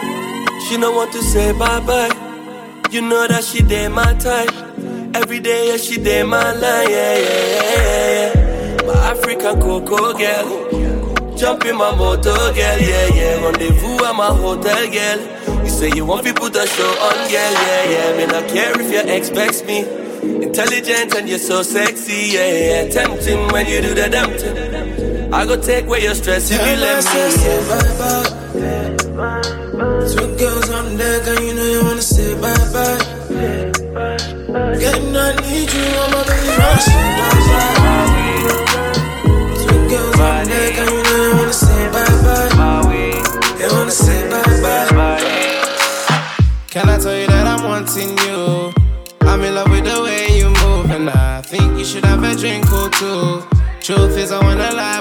[0.69, 2.11] She don't want to say bye bye.
[2.91, 4.51] You know that she did my type.
[5.15, 6.91] Every day, yeah, she did my line.
[6.91, 8.87] Yeah, yeah, yeah, yeah.
[8.87, 11.37] My African cocoa girl.
[11.37, 12.55] Jump in my motor, girl.
[12.57, 13.45] Yeah, yeah.
[13.45, 15.63] Rendezvous at my hotel, girl.
[15.63, 17.53] You say you want to put a show on, girl.
[17.53, 18.17] Yeah, yeah.
[18.17, 19.87] Me not care if you expects me.
[20.43, 22.89] Intelligent and you're so sexy, yeah, yeah.
[22.89, 25.33] Tempting when you do the damn thing.
[25.33, 27.11] I go take away your stress if you let me.
[27.45, 28.36] Yeah.
[28.57, 32.99] Two girls on deck, and you know you wanna say bye bye.
[34.79, 36.81] Getting I need you, oh my baby, bye
[37.21, 38.17] bye.
[39.61, 42.49] Two girls on deck, and you know you wanna say bye bye.
[43.59, 45.21] They wanna say bye bye.
[46.71, 48.73] Can I tell you that I'm wanting you?
[49.29, 52.35] I'm in love with the way you move, and I think you should have a
[52.35, 53.43] drink or two.
[53.83, 54.96] Truth is, I wanna lie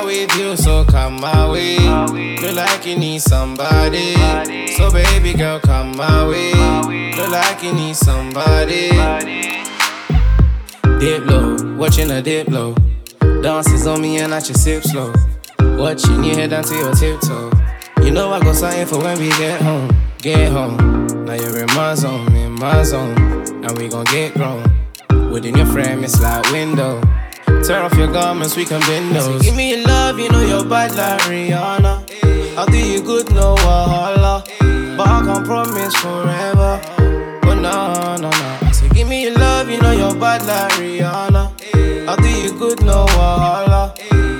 [0.46, 1.78] you, so come my way.
[2.38, 4.16] Feel like you need somebody,
[4.72, 6.52] so baby girl, come my way.
[7.14, 8.90] Feel like you need somebody.
[11.00, 12.76] Dip low, watching a dip low.
[13.42, 15.14] Dances on me and I just sip slow.
[15.60, 17.52] Watching you head down to your tiptoe.
[18.04, 19.90] You know I got sign for when we get home,
[20.20, 20.78] get home.
[21.26, 23.18] Now you're in my zone, in my zone,
[23.64, 24.64] and we gon' get grown.
[25.32, 27.02] Within your frame, it's like window.
[27.66, 29.42] Tear off your garments, we can bend those.
[29.42, 32.56] Give me your love, you know you're bad like Rihanna.
[32.56, 34.46] I'll do you good, no wahala.
[34.96, 36.80] But I can't promise forever.
[37.44, 38.30] Oh no, no, no.
[38.30, 42.08] I say, give me your love, you know you're bad like Rihanna.
[42.08, 43.96] I'll do you good, no wahala.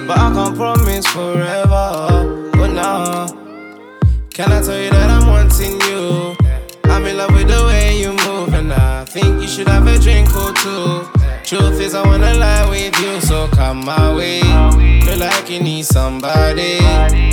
[0.08, 2.52] But I can't promise forever.
[2.54, 3.28] Oh no.
[4.30, 6.36] Can I tell you that I'm wanting you?
[6.84, 9.98] I'm in love with the way you move, and I think you should have a
[9.98, 11.25] drink or two.
[11.46, 14.42] Truth is, I wanna lie with you, so come my way.
[15.06, 16.80] Feel like you need somebody,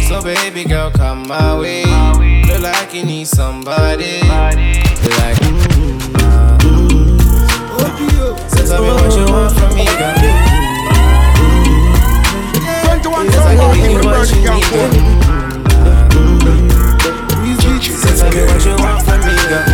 [0.07, 1.85] so baby girl, come my way.
[2.45, 4.59] Feel like you need somebody, like
[5.41, 7.19] mm, nah, mm.
[8.51, 10.15] So tell me what you want from me, girl.
[12.85, 14.91] 21 Yes, I can give you what you need, cool.
[17.97, 19.65] So tell me what you want from me, girl.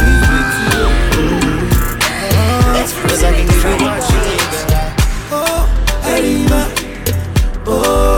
[2.79, 2.91] Yes,
[3.25, 4.28] I can give you what you need,
[7.67, 8.18] oh.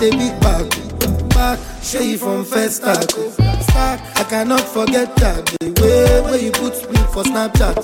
[0.00, 1.28] With a big back.
[1.30, 3.10] Back, show you from first start.
[3.10, 5.44] Start, I cannot forget that.
[5.60, 7.76] The way where you put me for Snapchat.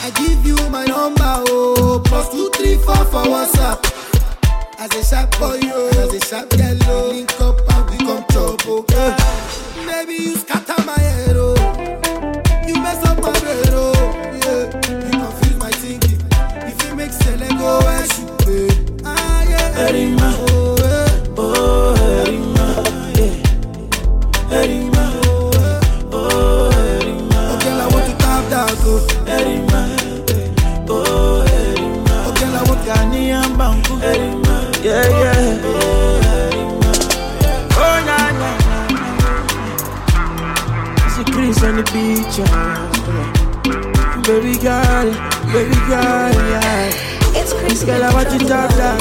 [0.00, 3.80] I give you my number, oh, plus two, three, four for WhatsApp.
[4.78, 8.24] As a sharp boy, oh, as a sharp girl, oh, link up and we come
[8.30, 8.84] chop, oh.
[9.86, 11.54] Maybe you scatter my head, oh.
[12.66, 13.92] You mess up my brain, oh.
[14.44, 14.64] Yeah,
[15.06, 16.20] you confuse my thinking.
[16.68, 17.12] If you make
[17.58, 18.68] go, where she pay?
[19.04, 20.23] Ah, yeah.
[34.84, 35.60] Yeah, yeah.
[35.64, 36.92] Oh, Erima,
[37.84, 38.78] oh, na, na, na.
[41.06, 42.92] It's a Chris on the beach, yeah.
[44.26, 45.08] Baby girl,
[45.52, 46.92] baby girl, yeah.
[47.36, 47.80] It's Chris.
[47.84, 49.00] Girl, I want you to tap that.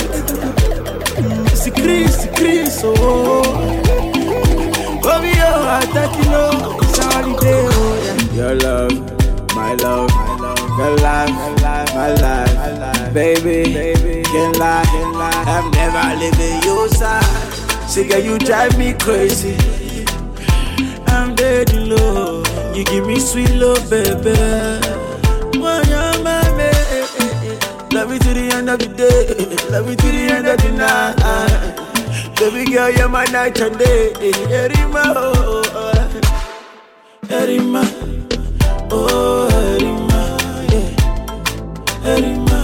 [1.17, 2.91] Mm, it's a Chris, it's Chris, oh.
[5.03, 8.35] Baby, oh, I thought you know it's a holiday, oh, yeah.
[8.35, 8.95] Your love,
[9.55, 10.42] my love, my love,
[10.77, 11.29] your life,
[11.93, 14.83] my life, baby, can't lie.
[15.47, 17.23] I'm never leaving your side.
[17.87, 19.55] See, girl, you drive me crazy.
[21.07, 22.47] I'm dead in love.
[22.75, 24.33] You give me sweet love, baby.
[25.59, 30.07] When you're my baby, love me to the end of the day, love me to
[30.07, 32.35] the end of the night.
[32.39, 34.11] Baby girl, you're my night and day.
[34.19, 35.93] Erima, oh,
[37.29, 37.83] Erima,
[38.91, 39.49] oh,
[39.79, 40.12] Erima.
[42.05, 42.59] Erima,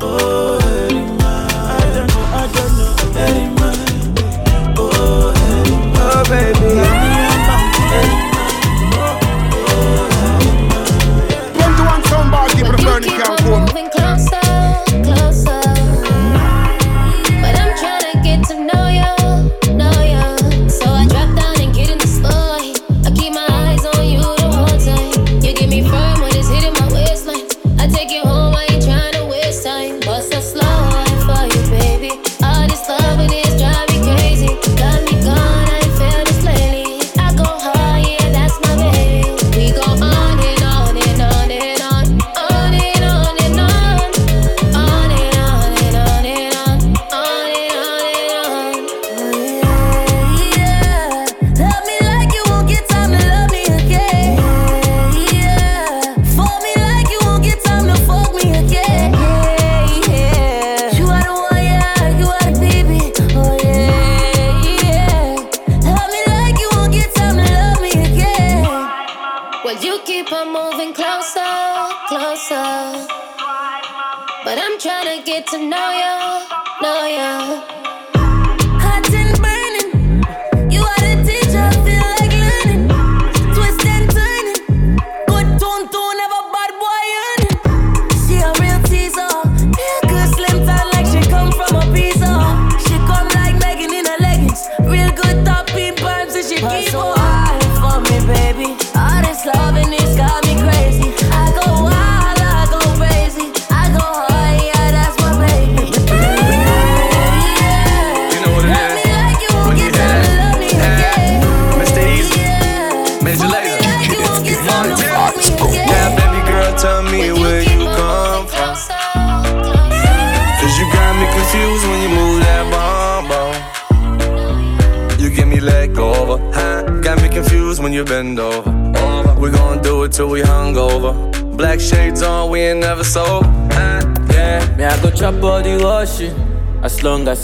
[0.00, 3.47] oh, Erima, I don't know, I don't know, Erima,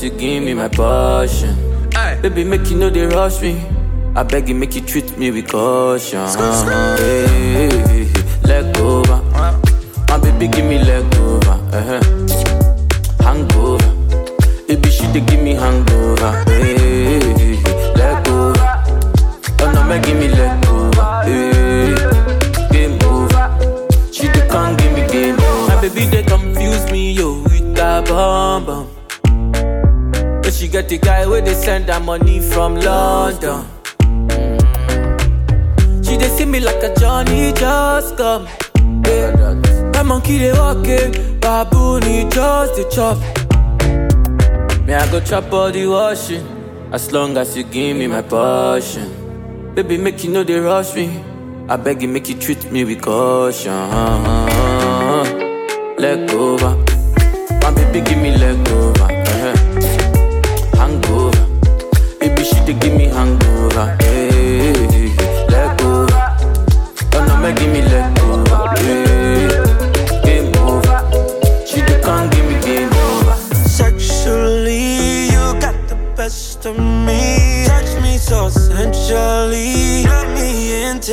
[0.05, 1.57] you give me my passion.
[2.20, 3.61] Baby, make you know they rush me.
[4.14, 6.26] I beg you, make you treat me with caution.
[6.28, 8.12] Hey, hey, hey,
[8.44, 9.22] leg over.
[10.09, 11.57] My baby, give me leg over.
[11.72, 12.02] Uh-huh.
[13.24, 13.90] Hangover.
[14.68, 16.32] Baby, she dey give me hangover.
[16.48, 18.70] Hey, hey, hey, leg over.
[19.61, 21.22] Oh no, make give me leg over.
[21.24, 24.12] Hey, eh, game over.
[24.12, 25.74] She dey come give me game over.
[25.74, 28.93] My baby, they confuse me, yo, with that bomb bomb
[30.74, 33.64] get the guy where they send that money from London.
[36.02, 38.48] She they see me like a Johnny just come.
[39.06, 39.54] Yeah.
[39.94, 43.18] My monkey they walking, it, baboon he just the chop.
[44.84, 46.44] Me I go chop all washing,
[46.90, 49.08] as long as you give me my portion.
[49.76, 51.22] Baby make you know they rush me,
[51.68, 53.70] I beg you make you treat me with caution.
[56.02, 56.58] Let go,
[57.62, 58.73] my baby give me let go.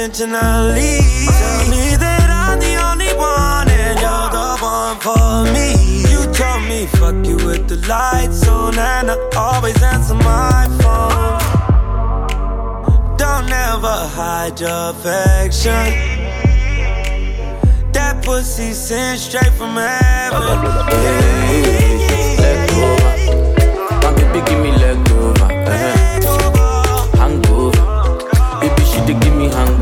[0.03, 0.97] intentionally.
[1.29, 5.67] Tell me that I'm the only one and you're the one for me.
[6.09, 11.39] You told me fuck you with the lights on and I always answer my phone.
[13.17, 15.85] Don't ever hide your affection
[17.93, 20.41] that pussy sent straight from heaven.
[22.41, 22.69] Leg
[24.15, 27.17] baby give me leg over, uh-huh.
[27.17, 27.85] hangover,
[28.61, 29.80] baby she did give me hangover.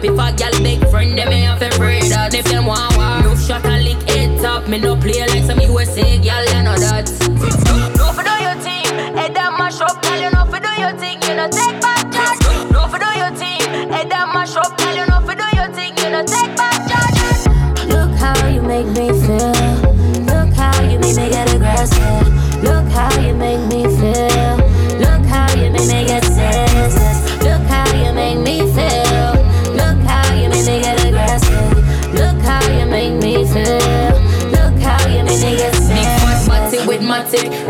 [0.00, 0.04] up.
[0.04, 2.34] If a gal big friend, they me have to pray that.
[2.34, 4.68] If them want war, no shot a lick head top.
[4.68, 7.29] Me no play like some USA gal, I know that.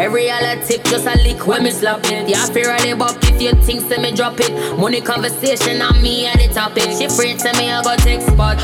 [0.00, 2.26] Every other tip just a lick when me slap it.
[2.26, 4.78] Yeah, fear all bop if you think say me drop it.
[4.78, 6.88] Money conversation on me at the topic.
[6.96, 8.56] She free to me I go take spot.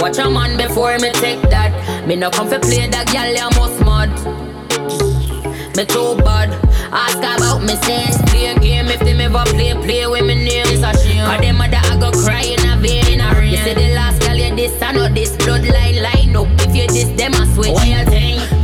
[0.00, 2.06] Watch a man before me take that.
[2.06, 4.10] Me no come for play that girl you must mad.
[5.74, 6.54] Me too bad.
[6.94, 8.22] Ask about me sense.
[8.30, 9.74] Play a game if they ever play.
[9.74, 11.26] Play with me name is a shame.
[11.26, 13.50] Cause them mother I go cry in a vein in a rain.
[13.50, 16.46] You say the last girl you this I know this bloodline line up.
[16.62, 17.74] If you this them I switch.
[17.74, 18.17] Why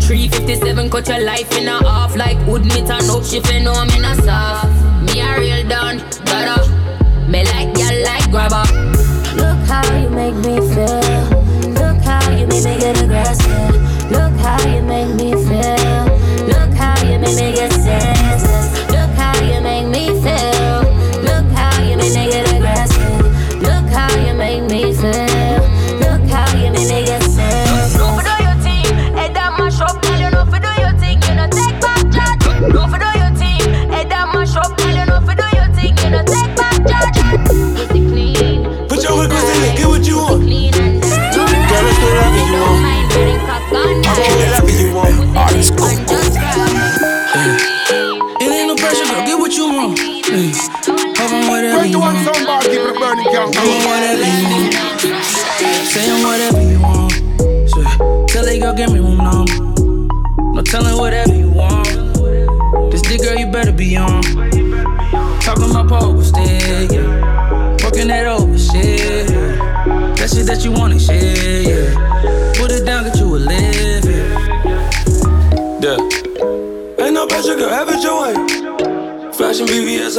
[0.07, 3.25] 357 cut your life in a half like wood and up.
[3.25, 4.69] She fin know I'm in a soft.
[5.07, 5.99] Me a real done,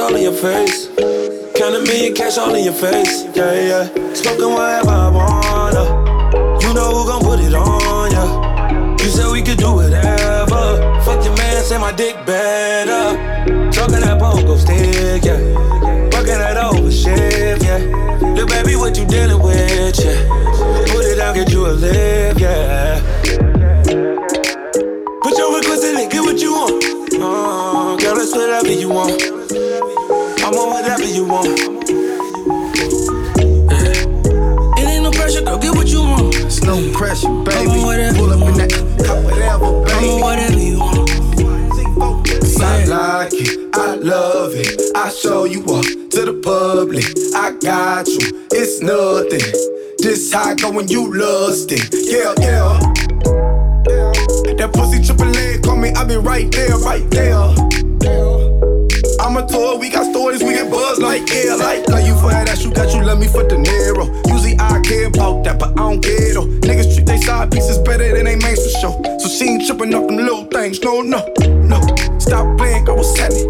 [0.05, 0.87] all in your face.
[1.55, 3.25] Count a million cash all in your face.
[3.33, 4.13] Yeah, yeah.
[4.13, 5.83] Smoking whatever I wanna.
[6.61, 8.95] You know who gon' put it on ya.
[9.01, 10.63] You said we could do whatever.
[11.05, 12.34] Fuck your man, say my dick better.
[50.73, 51.87] When you lust it.
[51.93, 52.75] Yeah, yeah.
[54.57, 57.37] That pussy triple leg, call me, I be right there, right there.
[59.21, 62.27] I'm a tour, we got stories, we get buzz like yeah, like love you for
[62.27, 64.11] that, you got you love me for the narrow.
[64.27, 66.47] Usually I care about that, but I don't care though.
[66.47, 69.19] Niggas treat they side pieces better than they mains for sure.
[69.19, 71.79] So she ain't tripping up them little things, no, no, no.
[72.19, 73.47] Stop playing, girl, what's happening?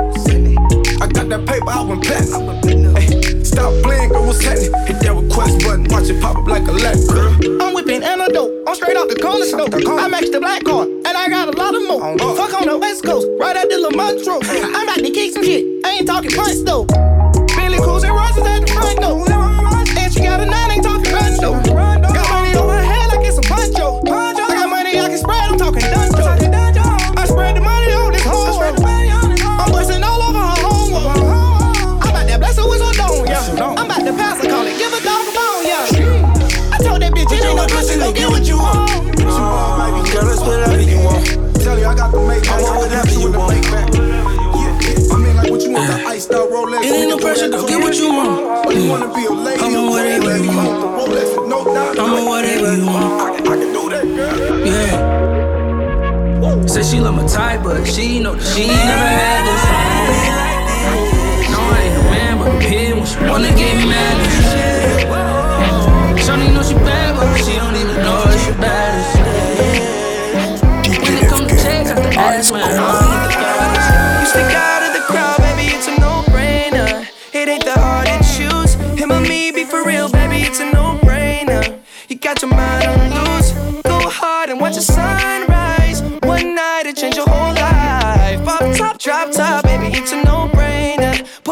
[1.01, 2.93] I got that paper, I went platinum.
[2.95, 3.07] Ay,
[3.41, 4.73] stop playing, girl, what's happening?
[4.85, 5.24] Hit that
[5.95, 6.73] watch it pop up like a.
[7.63, 8.51] I'm whipping antidote.
[8.67, 9.69] I'm straight out the corner store.
[9.97, 12.15] I matched the black car, and I got a lot of more.
[12.19, 12.35] Oh.
[12.35, 14.43] Fuck on the west coast, right at the Lamontro.
[14.75, 15.63] I'm about to kick some shit.
[15.85, 16.85] I ain't talking punch though.
[57.35, 59.63] Type, but she know that she never had this.
[61.51, 62.59] No, I ain't a man, but I'm
[62.95, 63.84] when she wanna get me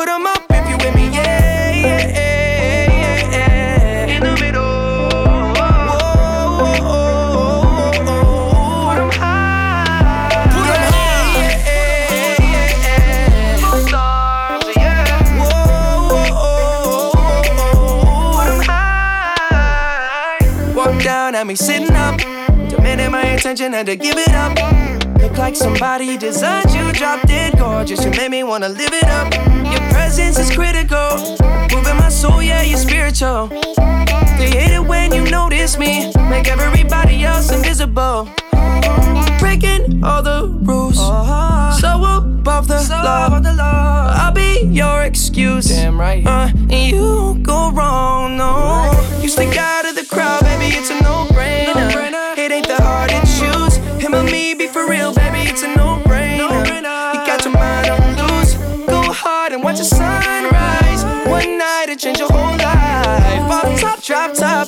[0.04, 4.16] Put 'em up if you with me, yeah, yeah, yeah, yeah.
[4.16, 5.08] In the middle.
[5.56, 7.92] Whoa, whoa, whoa, whoa.
[8.90, 10.44] Put 'em high.
[10.52, 10.92] Put 'em
[20.76, 22.18] Walk down at me sitting up,
[22.68, 24.83] demanding my attention, had to give it up.
[25.34, 28.06] Look like somebody designed you, drop dead gorgeous.
[28.06, 29.34] You made me wanna live it up.
[29.66, 31.18] Your presence is critical,
[31.74, 33.48] moving my soul, yeah, you're spiritual.
[34.38, 38.30] They hate it when you notice me, make everybody else invisible.
[39.40, 41.88] Breaking all the rules, so
[42.54, 44.14] of the law.
[44.16, 45.66] I'll be your excuse.
[45.66, 46.24] Damn right.
[46.28, 48.92] Uh, and you go wrong, no.
[49.20, 52.23] You stick out of the crowd, baby, it's a no-brainer.
[54.44, 56.52] Me, be for real, baby, it's a no-brainer.
[57.14, 58.56] You got your mind on loose.
[58.86, 61.02] Go hard and watch the sunrise.
[61.28, 63.52] One night it change your whole life.
[63.58, 64.68] Off top, drop top,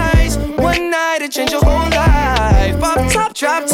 [1.31, 2.83] Change your whole life.
[2.83, 3.65] Off top, drop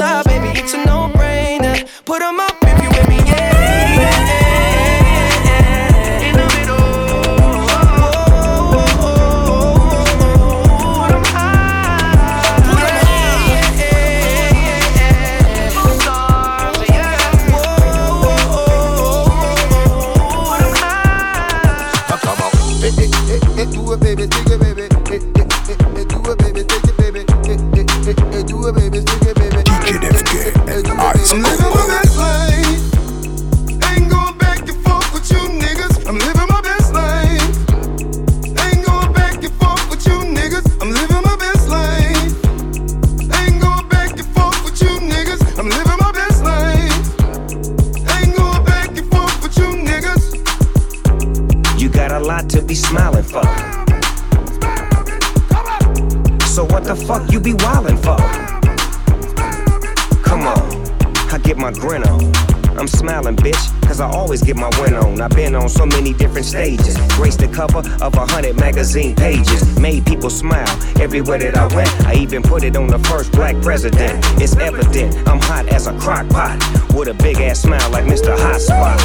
[67.58, 69.80] cover of a hundred magazine pages.
[69.80, 70.70] Made people smile
[71.02, 71.90] everywhere that I went.
[72.06, 74.24] I even put it on the first black president.
[74.40, 76.58] It's evident I'm hot as a crock pot.
[76.94, 78.38] With a big ass smile like Mr.
[78.38, 79.02] Hot Spot.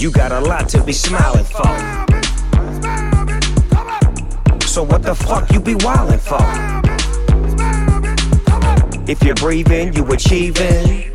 [0.00, 1.66] You got a lot to be smiling for.
[4.64, 6.46] So what the fuck you be wildin' for?
[9.10, 11.10] If you're breathing, you achieving.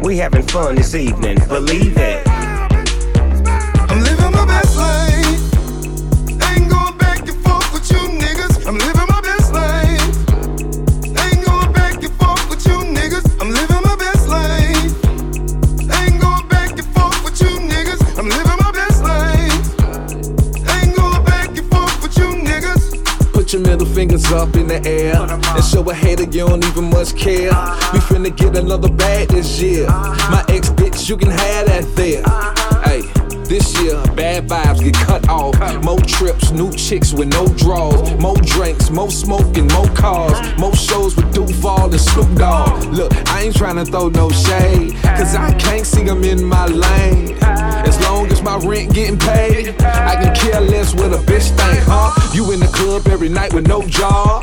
[0.00, 2.41] We having fun this evening, believe it.
[25.54, 27.50] And show a hater you don't even much care.
[27.92, 29.86] We finna get another bag this year.
[29.86, 32.22] My ex bitch, you can have that there.
[32.82, 33.22] Hey.
[33.52, 35.54] This year, bad vibes get cut off.
[35.84, 38.10] More trips, new chicks with no draws.
[38.18, 40.38] More drinks, more smoking, more cars.
[40.58, 42.84] More shows with Duval and Snoop Dogg.
[42.84, 47.36] Look, I ain't tryna throw no shade, cause I can't see them in my lane.
[47.42, 51.84] As long as my rent getting paid, I can care less what a bitch think,
[51.84, 52.32] huh?
[52.32, 54.41] You in the club every night with no job.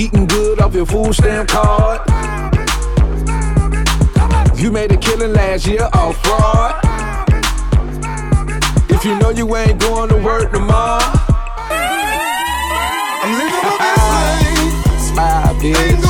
[0.00, 2.00] Eating good off your food stamp card.
[4.58, 6.74] You made a killing last year off fraud.
[8.88, 11.04] If you know you ain't going to work tomorrow,
[11.68, 15.12] I'm living my best life.
[15.12, 16.09] smile, bitch.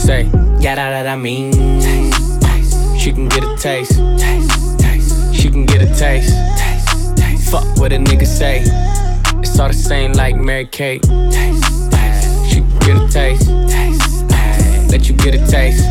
[0.00, 0.24] Say,
[0.60, 1.52] yeah, that, that I mean.
[1.52, 2.98] Taste, taste.
[2.98, 3.98] She can get a taste.
[4.18, 5.34] taste, taste.
[5.34, 6.34] She can get a taste.
[6.58, 7.50] taste, taste.
[7.50, 8.62] Fuck what a nigga say.
[9.40, 11.02] It's all the same like Mary Kate.
[11.02, 12.50] Taste, taste.
[12.50, 13.46] She can get a taste.
[13.68, 14.90] taste, taste.
[14.90, 15.84] Let you get a taste.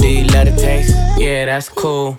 [0.00, 0.96] Do you let it taste?
[1.18, 2.18] Yeah, that's cool.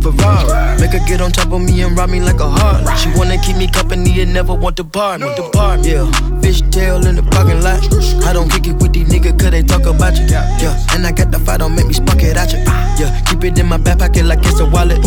[0.00, 0.80] Ferrari.
[0.80, 2.98] Make her get on top of me and ride me like a heart.
[2.98, 5.34] She wanna keep me company and never want to part me.
[5.36, 6.10] Depart, yeah.
[6.40, 7.82] Fish tail in the parking lot.
[8.24, 10.26] I don't kick it with these niggas cause they talk about you.
[10.28, 12.58] Yeah, and I got the fight, don't make me spark it at you.
[12.98, 15.02] Yeah, keep it in my back pocket like it's a wallet.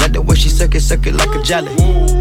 [0.00, 1.74] Like the way she suck it, suck it like a jelly.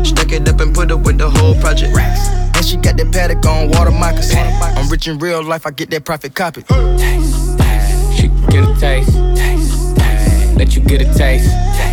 [0.06, 1.96] Stack it up and put it with the whole project.
[1.96, 4.40] And she got that paddock on water moccasins.
[4.62, 6.64] I'm rich in real life, I get that profit copy.
[6.64, 8.14] Taste, taste.
[8.16, 9.14] She can get a taste.
[9.36, 10.58] taste, taste.
[10.58, 11.50] Let you get a taste.
[11.78, 11.93] taste.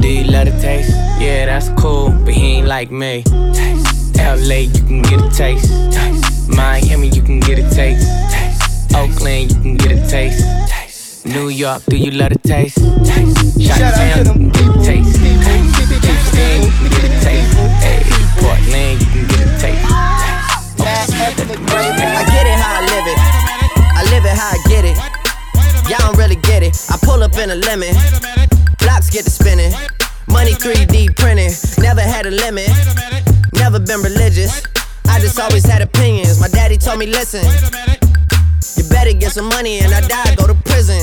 [0.00, 0.90] Do you love the taste?
[1.20, 3.24] Yeah, that's cool, but he ain't like me.
[3.52, 4.16] Taste.
[4.16, 5.68] LA, you can get a taste.
[5.92, 6.48] taste.
[6.48, 8.06] Miami, you can get a taste.
[8.30, 8.94] taste.
[8.94, 10.40] Oakland, you can get a taste.
[10.68, 11.26] taste.
[11.26, 12.78] New York, do you love the taste?
[13.04, 13.60] taste.
[13.60, 15.18] Shot town, you can get a taste.
[15.18, 17.52] Houston, you can get a taste.
[17.82, 18.00] Hey,
[18.38, 19.84] Portland, you can get a taste.
[22.08, 23.18] I get it how I live it.
[23.92, 24.96] I live it how I get it.
[25.90, 26.76] Y'all don't really get it.
[26.88, 27.94] I pull up in a lemon.
[28.78, 29.72] Blocks get to spinning.
[30.28, 31.52] Money 3D printing.
[31.82, 32.68] Never had a limit.
[33.54, 34.62] Never been religious.
[35.08, 36.40] I just always had opinions.
[36.40, 37.44] My daddy told me, listen.
[38.76, 41.00] You better get some money and I die, go to prison.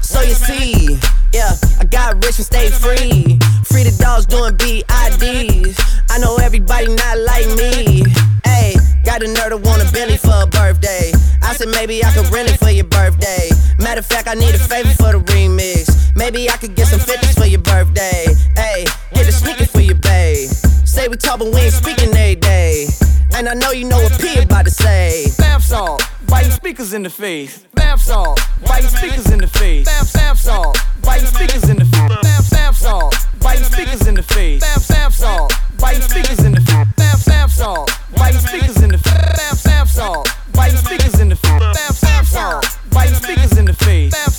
[0.00, 0.98] So you see,
[1.32, 3.38] yeah, I got rich and stayed free.
[3.64, 5.78] Free the dogs doing BIDs.
[6.10, 8.04] I know everybody not like me.
[8.44, 8.74] Hey,
[9.04, 11.12] got a nerd to want a Bentley for a birthday.
[11.42, 13.50] I said maybe I could rent it for your birthday.
[13.78, 15.93] Matter of fact, I need a favor for the remix.
[16.16, 18.26] Maybe I could get some 50s for your birthday.
[18.54, 20.48] Hey, get a sneaker for your babe.
[20.84, 22.86] Say we talk, but we ain't speaking every day.
[23.34, 25.26] And I know you know what P about to say.
[25.38, 27.66] Bath salt, biting speakers in the face.
[27.74, 29.86] Bath salt, biting speakers in the face.
[29.86, 32.22] Bath, bath salt, biting speakers in the face.
[32.22, 34.60] Bath, bath salt, biting speakers in the face.
[34.60, 36.94] Bath, bath salt, biting speakers in the face.
[36.96, 39.36] Bath, bath salt, biting speakers in the face.
[39.36, 41.60] Bath, bath salt, biting speakers in the face.
[41.60, 44.33] Bath, bath salt, biting speakers in the face.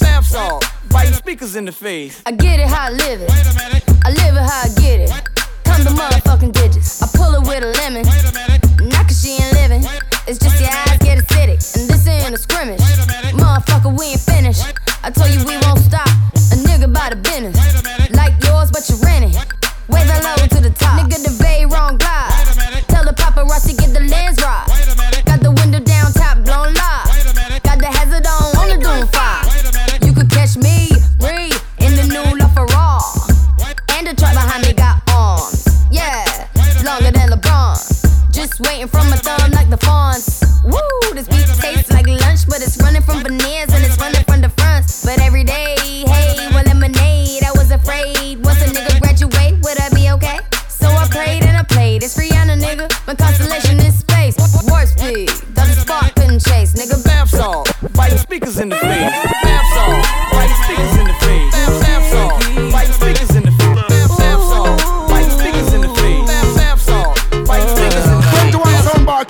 [0.96, 2.22] Bath, bath speakers in the face.
[2.26, 3.30] I get it how I live it.
[4.06, 5.12] I live it how I get it.
[5.66, 7.02] Come the motherfucking digits.
[7.04, 8.08] I pull it with a lemon.
[8.08, 8.94] Wait a minute.
[8.94, 9.84] Not cause she ain't living.
[10.26, 11.60] It's just your eyes get acidic.
[11.76, 12.80] And this ain't a scrimmage.
[13.36, 14.64] Motherfucker, we ain't finished.
[15.04, 16.08] I told you we won't stop.
[16.08, 17.60] A nigga by the business.
[18.16, 19.36] Like yours, but you rent it.
[19.92, 20.96] Wave that low to the top.
[20.96, 22.32] Nigga, the very wrong glide.
[22.88, 24.75] Tell the paparazzi get the lens right.
[38.88, 40.44] From my thumb like the fawns.
[40.64, 44.42] Woo, this beat tastes like lunch, but it's running from veneers and it's running from
[44.42, 45.04] the fronts.
[45.04, 45.76] But every day,
[46.06, 47.44] hey, well, lemonade.
[47.44, 50.38] I was afraid once a nigga graduate, would I be okay?
[50.70, 52.04] So I prayed and I played.
[52.04, 52.88] It's Rihanna, nigga.
[53.08, 54.38] My constellation is space.
[54.68, 57.04] Warp speed, the spark Kim Chase, nigga.
[57.04, 59.55] Bath salt, biting speakers in the face.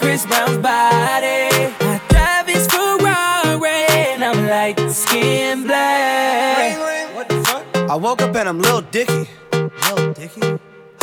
[0.00, 1.50] Chris Brown's body.
[1.80, 3.68] I drive his Ferrari
[4.12, 6.76] and I'm like skin black.
[6.76, 7.14] Ring, ring.
[7.14, 7.76] What the fuck?
[7.76, 9.28] I woke up and I'm Lil Dicky.
[9.52, 10.40] Lil Dicky?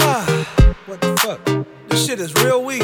[0.88, 1.66] what the fuck?
[1.90, 2.84] This shit is real weak.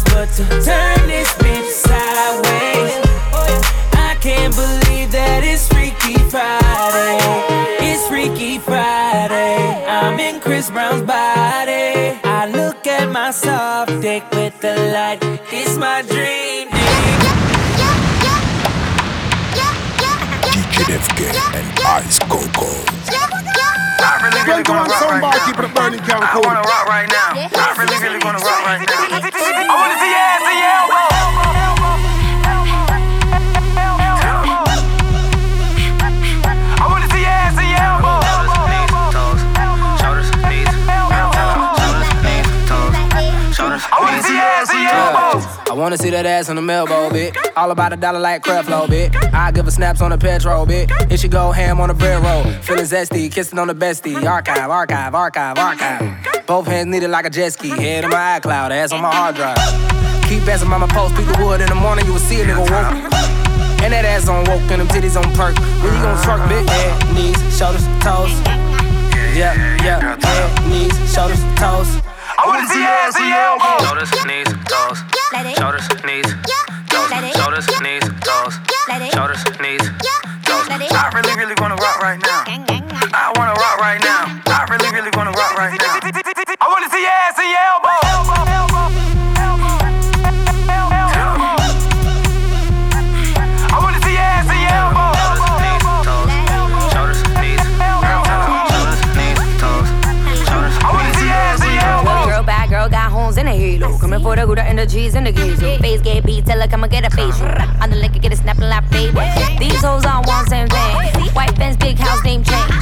[0.00, 2.94] Choice but to turn this bitch sideways.
[3.92, 7.18] I can't believe that it's Freaky Friday.
[7.80, 9.84] It's Freaky Friday.
[9.86, 12.18] I'm in Chris Brown's body.
[12.24, 15.18] I look at my soft dick with the light.
[15.52, 16.68] It's my dream.
[20.50, 21.20] DJ FK
[21.54, 22.70] and Ice Coco.
[24.02, 25.46] I really, really wanna rock right now.
[25.46, 27.08] Keep it burning can I wanna rock right
[45.90, 47.36] wanna see that ass on the elbow, bit.
[47.56, 49.12] All about a dollar like Creflo, bit.
[49.34, 50.88] I give her snaps on the petrol, bit.
[51.10, 52.44] It should go ham on the bread roll.
[52.62, 54.24] Feeling zesty, kissing on the bestie.
[54.24, 56.46] Archive, archive, archive, archive.
[56.46, 57.70] Both hands needed like a jet ski.
[57.70, 59.56] Head in my iCloud, ass on my hard drive.
[60.28, 62.44] Keep passing by my post, pick the wood in the morning, you will see a
[62.44, 63.12] nigga woke.
[63.82, 65.58] And that ass on woke, and them titties on perk.
[65.82, 66.70] When you gon' twerk, bit?
[66.70, 68.30] Head, knees, shoulders, toes.
[69.34, 72.09] Yeah, yeah, head, knees, shoulders, toes.
[72.60, 73.80] I wanna see your ass and elbow.
[73.88, 75.00] Shoulders, knees, toes.
[75.56, 76.28] Shoulders, knees,
[76.92, 77.08] toes.
[77.40, 78.54] Shoulders, knees, toes.
[79.16, 79.80] Shoulders, knees,
[80.44, 80.68] toes.
[80.68, 82.44] I really, really wanna rock right now.
[83.16, 84.28] I wanna rock right now.
[84.44, 86.00] I really, really wanna rock right now.
[86.60, 88.09] I wanna see your ass and your elbow.
[104.10, 105.32] Coming for the good and the G's and the.
[105.78, 107.40] Face get beat, tell her come and get a face.
[107.78, 109.14] On the liquor, get a snapping like baby.
[109.62, 111.30] These hoes on one same thing.
[111.30, 112.74] White Benz, big house, name change.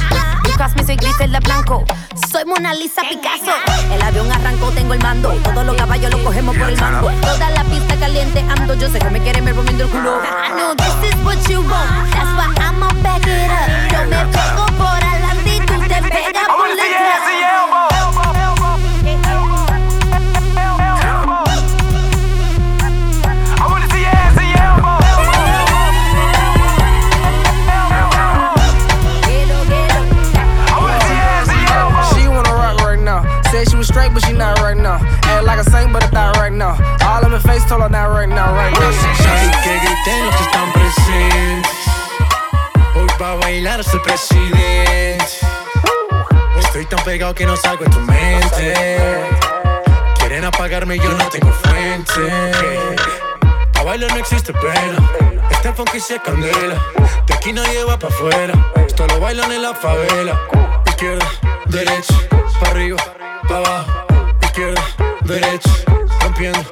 [0.49, 1.85] You cross me, soy Griselda Blanco.
[2.33, 3.53] Soy Mona Lisa Picasso.
[3.93, 5.29] El avión arrancó, tengo el mando.
[5.43, 7.11] Todos los caballos los cogemos por el mango.
[7.21, 8.73] Toda la pista caliente ando.
[8.73, 10.21] Yo sé que me quieren ver moviendo el culo.
[10.25, 12.09] I know this is what you want.
[12.09, 13.69] That's why I'ma back it up.
[13.93, 17.19] Yo me pego por adelante y tú te pegas por and detrás.
[33.99, 34.99] Straight, but she not right now.
[35.23, 36.73] Act like a saint, but I thought right now.
[37.07, 38.89] All in my face, told her not right now, right now.
[38.89, 41.77] Así que griten los que están presentes.
[42.95, 45.25] Hoy pa' bailar soy presidente.
[46.59, 48.73] Estoy tan pegado que no salgo de tu mente.
[50.19, 52.95] Quieren apagarme y yo no tengo fuente.
[53.73, 54.97] Pa' bailar no existe pena.
[55.51, 56.75] Este funky se candela.
[57.25, 58.53] De aquí nadie va pa' afuera.
[58.87, 60.39] Esto lo bailan en la favela.
[60.99, 61.25] Izquierda,
[61.67, 62.13] derecha,
[62.59, 62.97] pa' arriba,
[63.47, 63.85] pa' abajo.
[64.43, 64.83] Izquierda,
[65.21, 65.69] derecha,
[66.21, 66.65] rompiendo.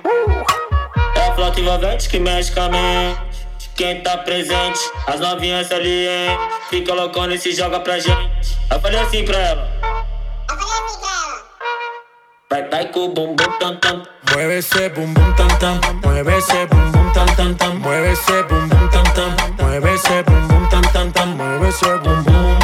[1.33, 3.21] flota envolvente que mexe com a mente.
[3.77, 6.37] Quem tá presente, as novinhas ali, hein?
[6.69, 8.57] Fica loucona e se joga pra gente.
[8.69, 9.71] Eu falei assim pra ela.
[12.49, 14.03] Vai, vai com o bumbum tam tam.
[14.33, 18.43] Mueve ese bum bum tam tam, mueve ese bum bum tam tam tam, mueve ese
[18.43, 22.57] bum bum tam tam, mueve ese bum bum tam tam tam, mueve ese bum bum,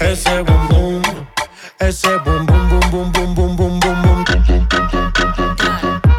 [0.00, 0.81] ese bum bum,
[1.82, 4.24] ese bum bum bum bum bum bum bum bum bum.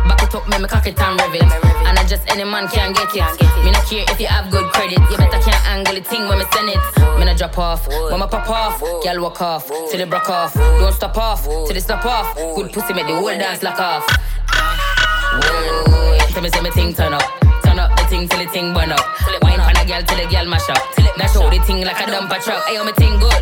[0.07, 1.43] Back it up, make me cock it and rev it.
[1.87, 3.39] And I just any man can get it.
[3.63, 4.99] Me not care if you have good credit.
[5.09, 6.79] You better can't angle the thing when me send it.
[7.17, 8.81] Me not drop off, when me pop off.
[9.03, 10.53] Girl walk off, till it broke off.
[10.53, 12.35] Don't stop off, till it stop off.
[12.55, 14.05] Good pussy make the whole dance lock off.
[16.33, 17.23] Tell me say me thing turn up.
[17.63, 19.05] Turn up the thing till the thing burn up.
[19.41, 20.77] Wine girl till the girl mash up.
[20.77, 22.63] Out the thing like a dumper truck.
[22.67, 23.33] Ayo, me thing good,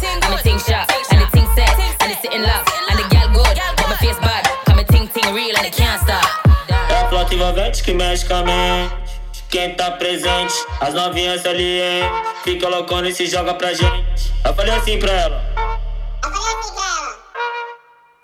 [0.44, 1.70] thing sharp, and the thing set,
[2.02, 4.48] and it's sitting locked, and the girl good, but my face bad.
[4.88, 6.26] Thing thing real and it can't stop.
[6.90, 8.94] É a flota envolvente que mexe com a mente.
[9.50, 12.04] Quem tá presente, as novinhas ali, hein?
[12.44, 14.34] Fica loucona e se joga pra gente.
[14.44, 15.42] Eu falei assim pra ela.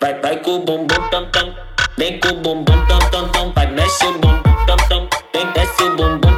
[0.00, 1.54] Vai, vai com o bumbum tam tam.
[1.96, 3.52] Vem com o bumbum tam tam tam.
[3.52, 5.08] Vai, mexe o bumbum tam tam.
[5.32, 6.37] Vem, desce o bumbum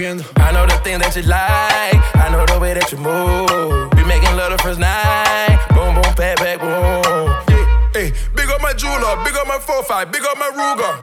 [0.00, 0.24] Rompiendo.
[0.36, 2.00] I know the thing that you like.
[2.16, 3.90] I know the way that you move.
[3.92, 5.60] Be making love the first night.
[5.76, 7.28] Boom, boom, pat, pat, boom.
[7.92, 10.94] Hey, big up my jeweler, big up my 4-5, big up my Ruger.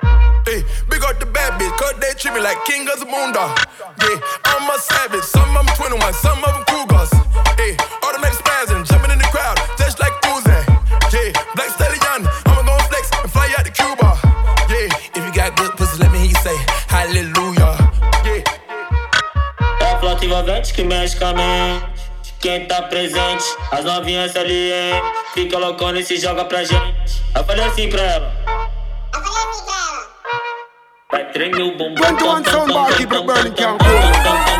[0.47, 3.53] Hey, big up the bad bitch, cause they treat me like king of Zamunda.
[4.01, 7.11] Yeah, I'm a savage, some of them 21, some of them Cougars.
[7.59, 9.06] Hey, automatic spazzing, jumping
[20.37, 22.07] envolvente que mexe com a mente.
[22.39, 25.01] Quem tá presente, as novinhas ali, hein?
[25.33, 27.23] Fica loucona e se joga pra gente.
[27.35, 28.31] Eu falei assim pra ela.
[31.11, 31.95] Vai tremer o bumbum.
[31.95, 34.56] 21 soundbar, keep it burning, can't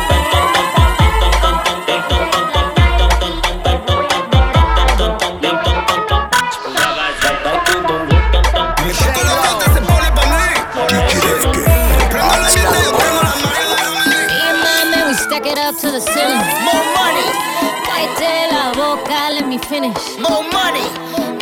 [19.48, 20.18] let me finish.
[20.18, 20.84] More money.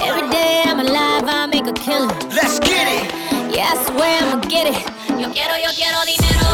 [0.01, 2.17] Every day I'm alive, I make a killing.
[2.31, 3.11] Let's get it.
[3.53, 4.79] Yeah, I swear I'ma get it.
[5.21, 6.46] Yo quiero, yo quiero dinero.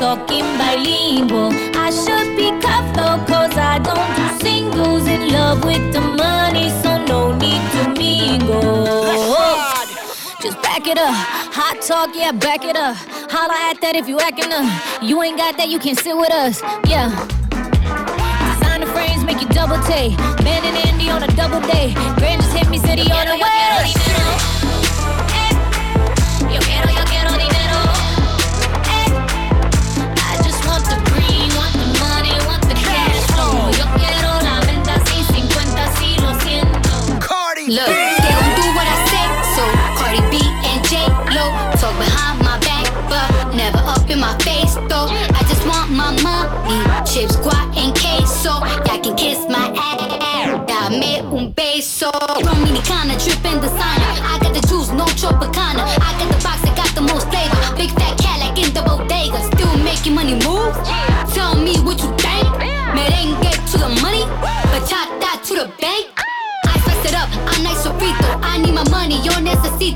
[0.00, 1.52] Talking bilingual.
[1.76, 2.48] I should be
[2.96, 5.06] though, cause I don't do singles.
[5.06, 9.04] In love with the money, so no need to mingle.
[10.40, 11.14] Just back it up.
[11.52, 12.96] Hot talk, yeah, back it up.
[13.30, 14.64] Holla at that if you acting up.
[15.02, 16.62] You ain't got that, you can sit with us.
[16.88, 17.12] Yeah.
[18.56, 20.16] Designer frames make you double take.
[20.40, 21.92] Ben and Andy on a double day.
[22.16, 24.79] Grand just hit me, city on the way.
[37.70, 39.62] Look, they gon' do what I say, so
[39.94, 44.74] Cardi B and J Lo talk behind my back, but never up in my face
[44.90, 45.06] though.
[45.06, 48.58] I just want my money, chips, guac, and queso.
[48.58, 52.10] Y'all can kiss my ass, dame un beso.
[52.42, 54.18] Dominicana, trippin' designer.
[54.26, 55.99] I got the juice, no Tropicana.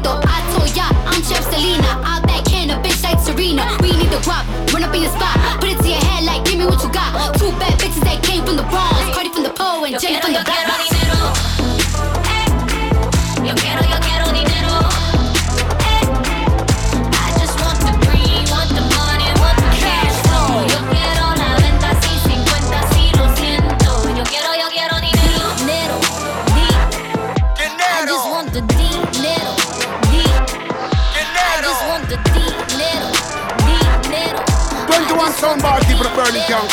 [0.02, 2.02] I told ya, I'm Chef Selena.
[2.02, 3.62] I backhand a bitch like Serena.
[3.80, 4.42] We need the guap,
[4.72, 5.38] run up in your spot.
[5.60, 7.14] Put it to your head like, give me what you got.
[7.38, 8.98] Two bad bitches that came from the Bronx.
[9.14, 10.63] Cardi from the pole and Jay from the black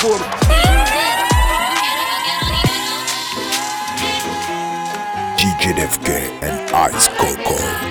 [0.01, 0.41] for me.
[6.41, 7.90] And Ice Coco.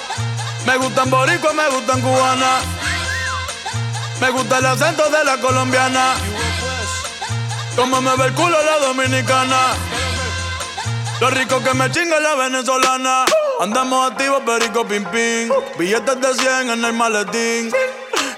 [0.65, 2.59] Me gustan boricua, me gustan cubana.
[4.19, 6.13] Me gusta el acento de la colombiana.
[7.75, 9.73] Como me ve el culo la dominicana.
[11.19, 13.25] Lo rico que me chinga la venezolana.
[13.59, 15.49] Andamos activos, perico pim pim.
[15.77, 17.71] Billetes de 100 en el maletín.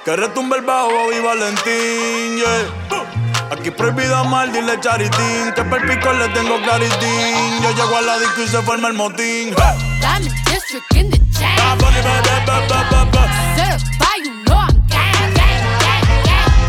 [0.05, 2.43] Que retumbe el bajo y Valentín,
[3.51, 5.53] Aquí prohibido mal, dile charitín.
[5.55, 7.61] Que per pico le tengo claritín.
[7.61, 9.53] Yo llego a la disco y se forma el motín.
[13.55, 16.05] Certified, you know I'm gang, gang, gang,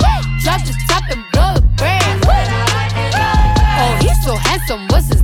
[0.01, 0.23] gang.
[0.43, 2.25] Drop the top and blow the brand.
[3.77, 5.24] Oh, he's so handsome, what's his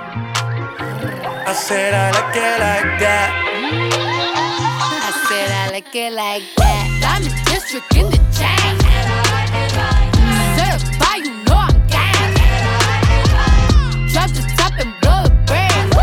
[1.43, 3.29] I said I like it like that.
[5.03, 6.87] I said I like it like that.
[7.03, 8.77] I'm in district in the chain.
[10.55, 12.33] Certified, you know I'm gang.
[14.13, 15.93] Drop the top and blow the brand.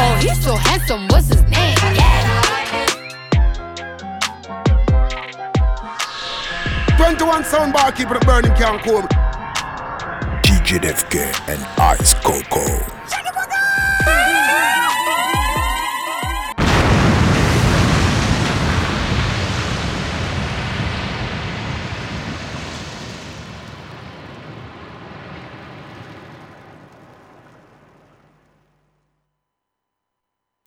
[0.00, 1.76] Oh, he's so handsome, what's his name?
[1.94, 2.22] Yeah.
[6.96, 9.02] 21 sound bar keeping it burning, can't cool.
[10.42, 13.01] DJ Defke and Ice Coco.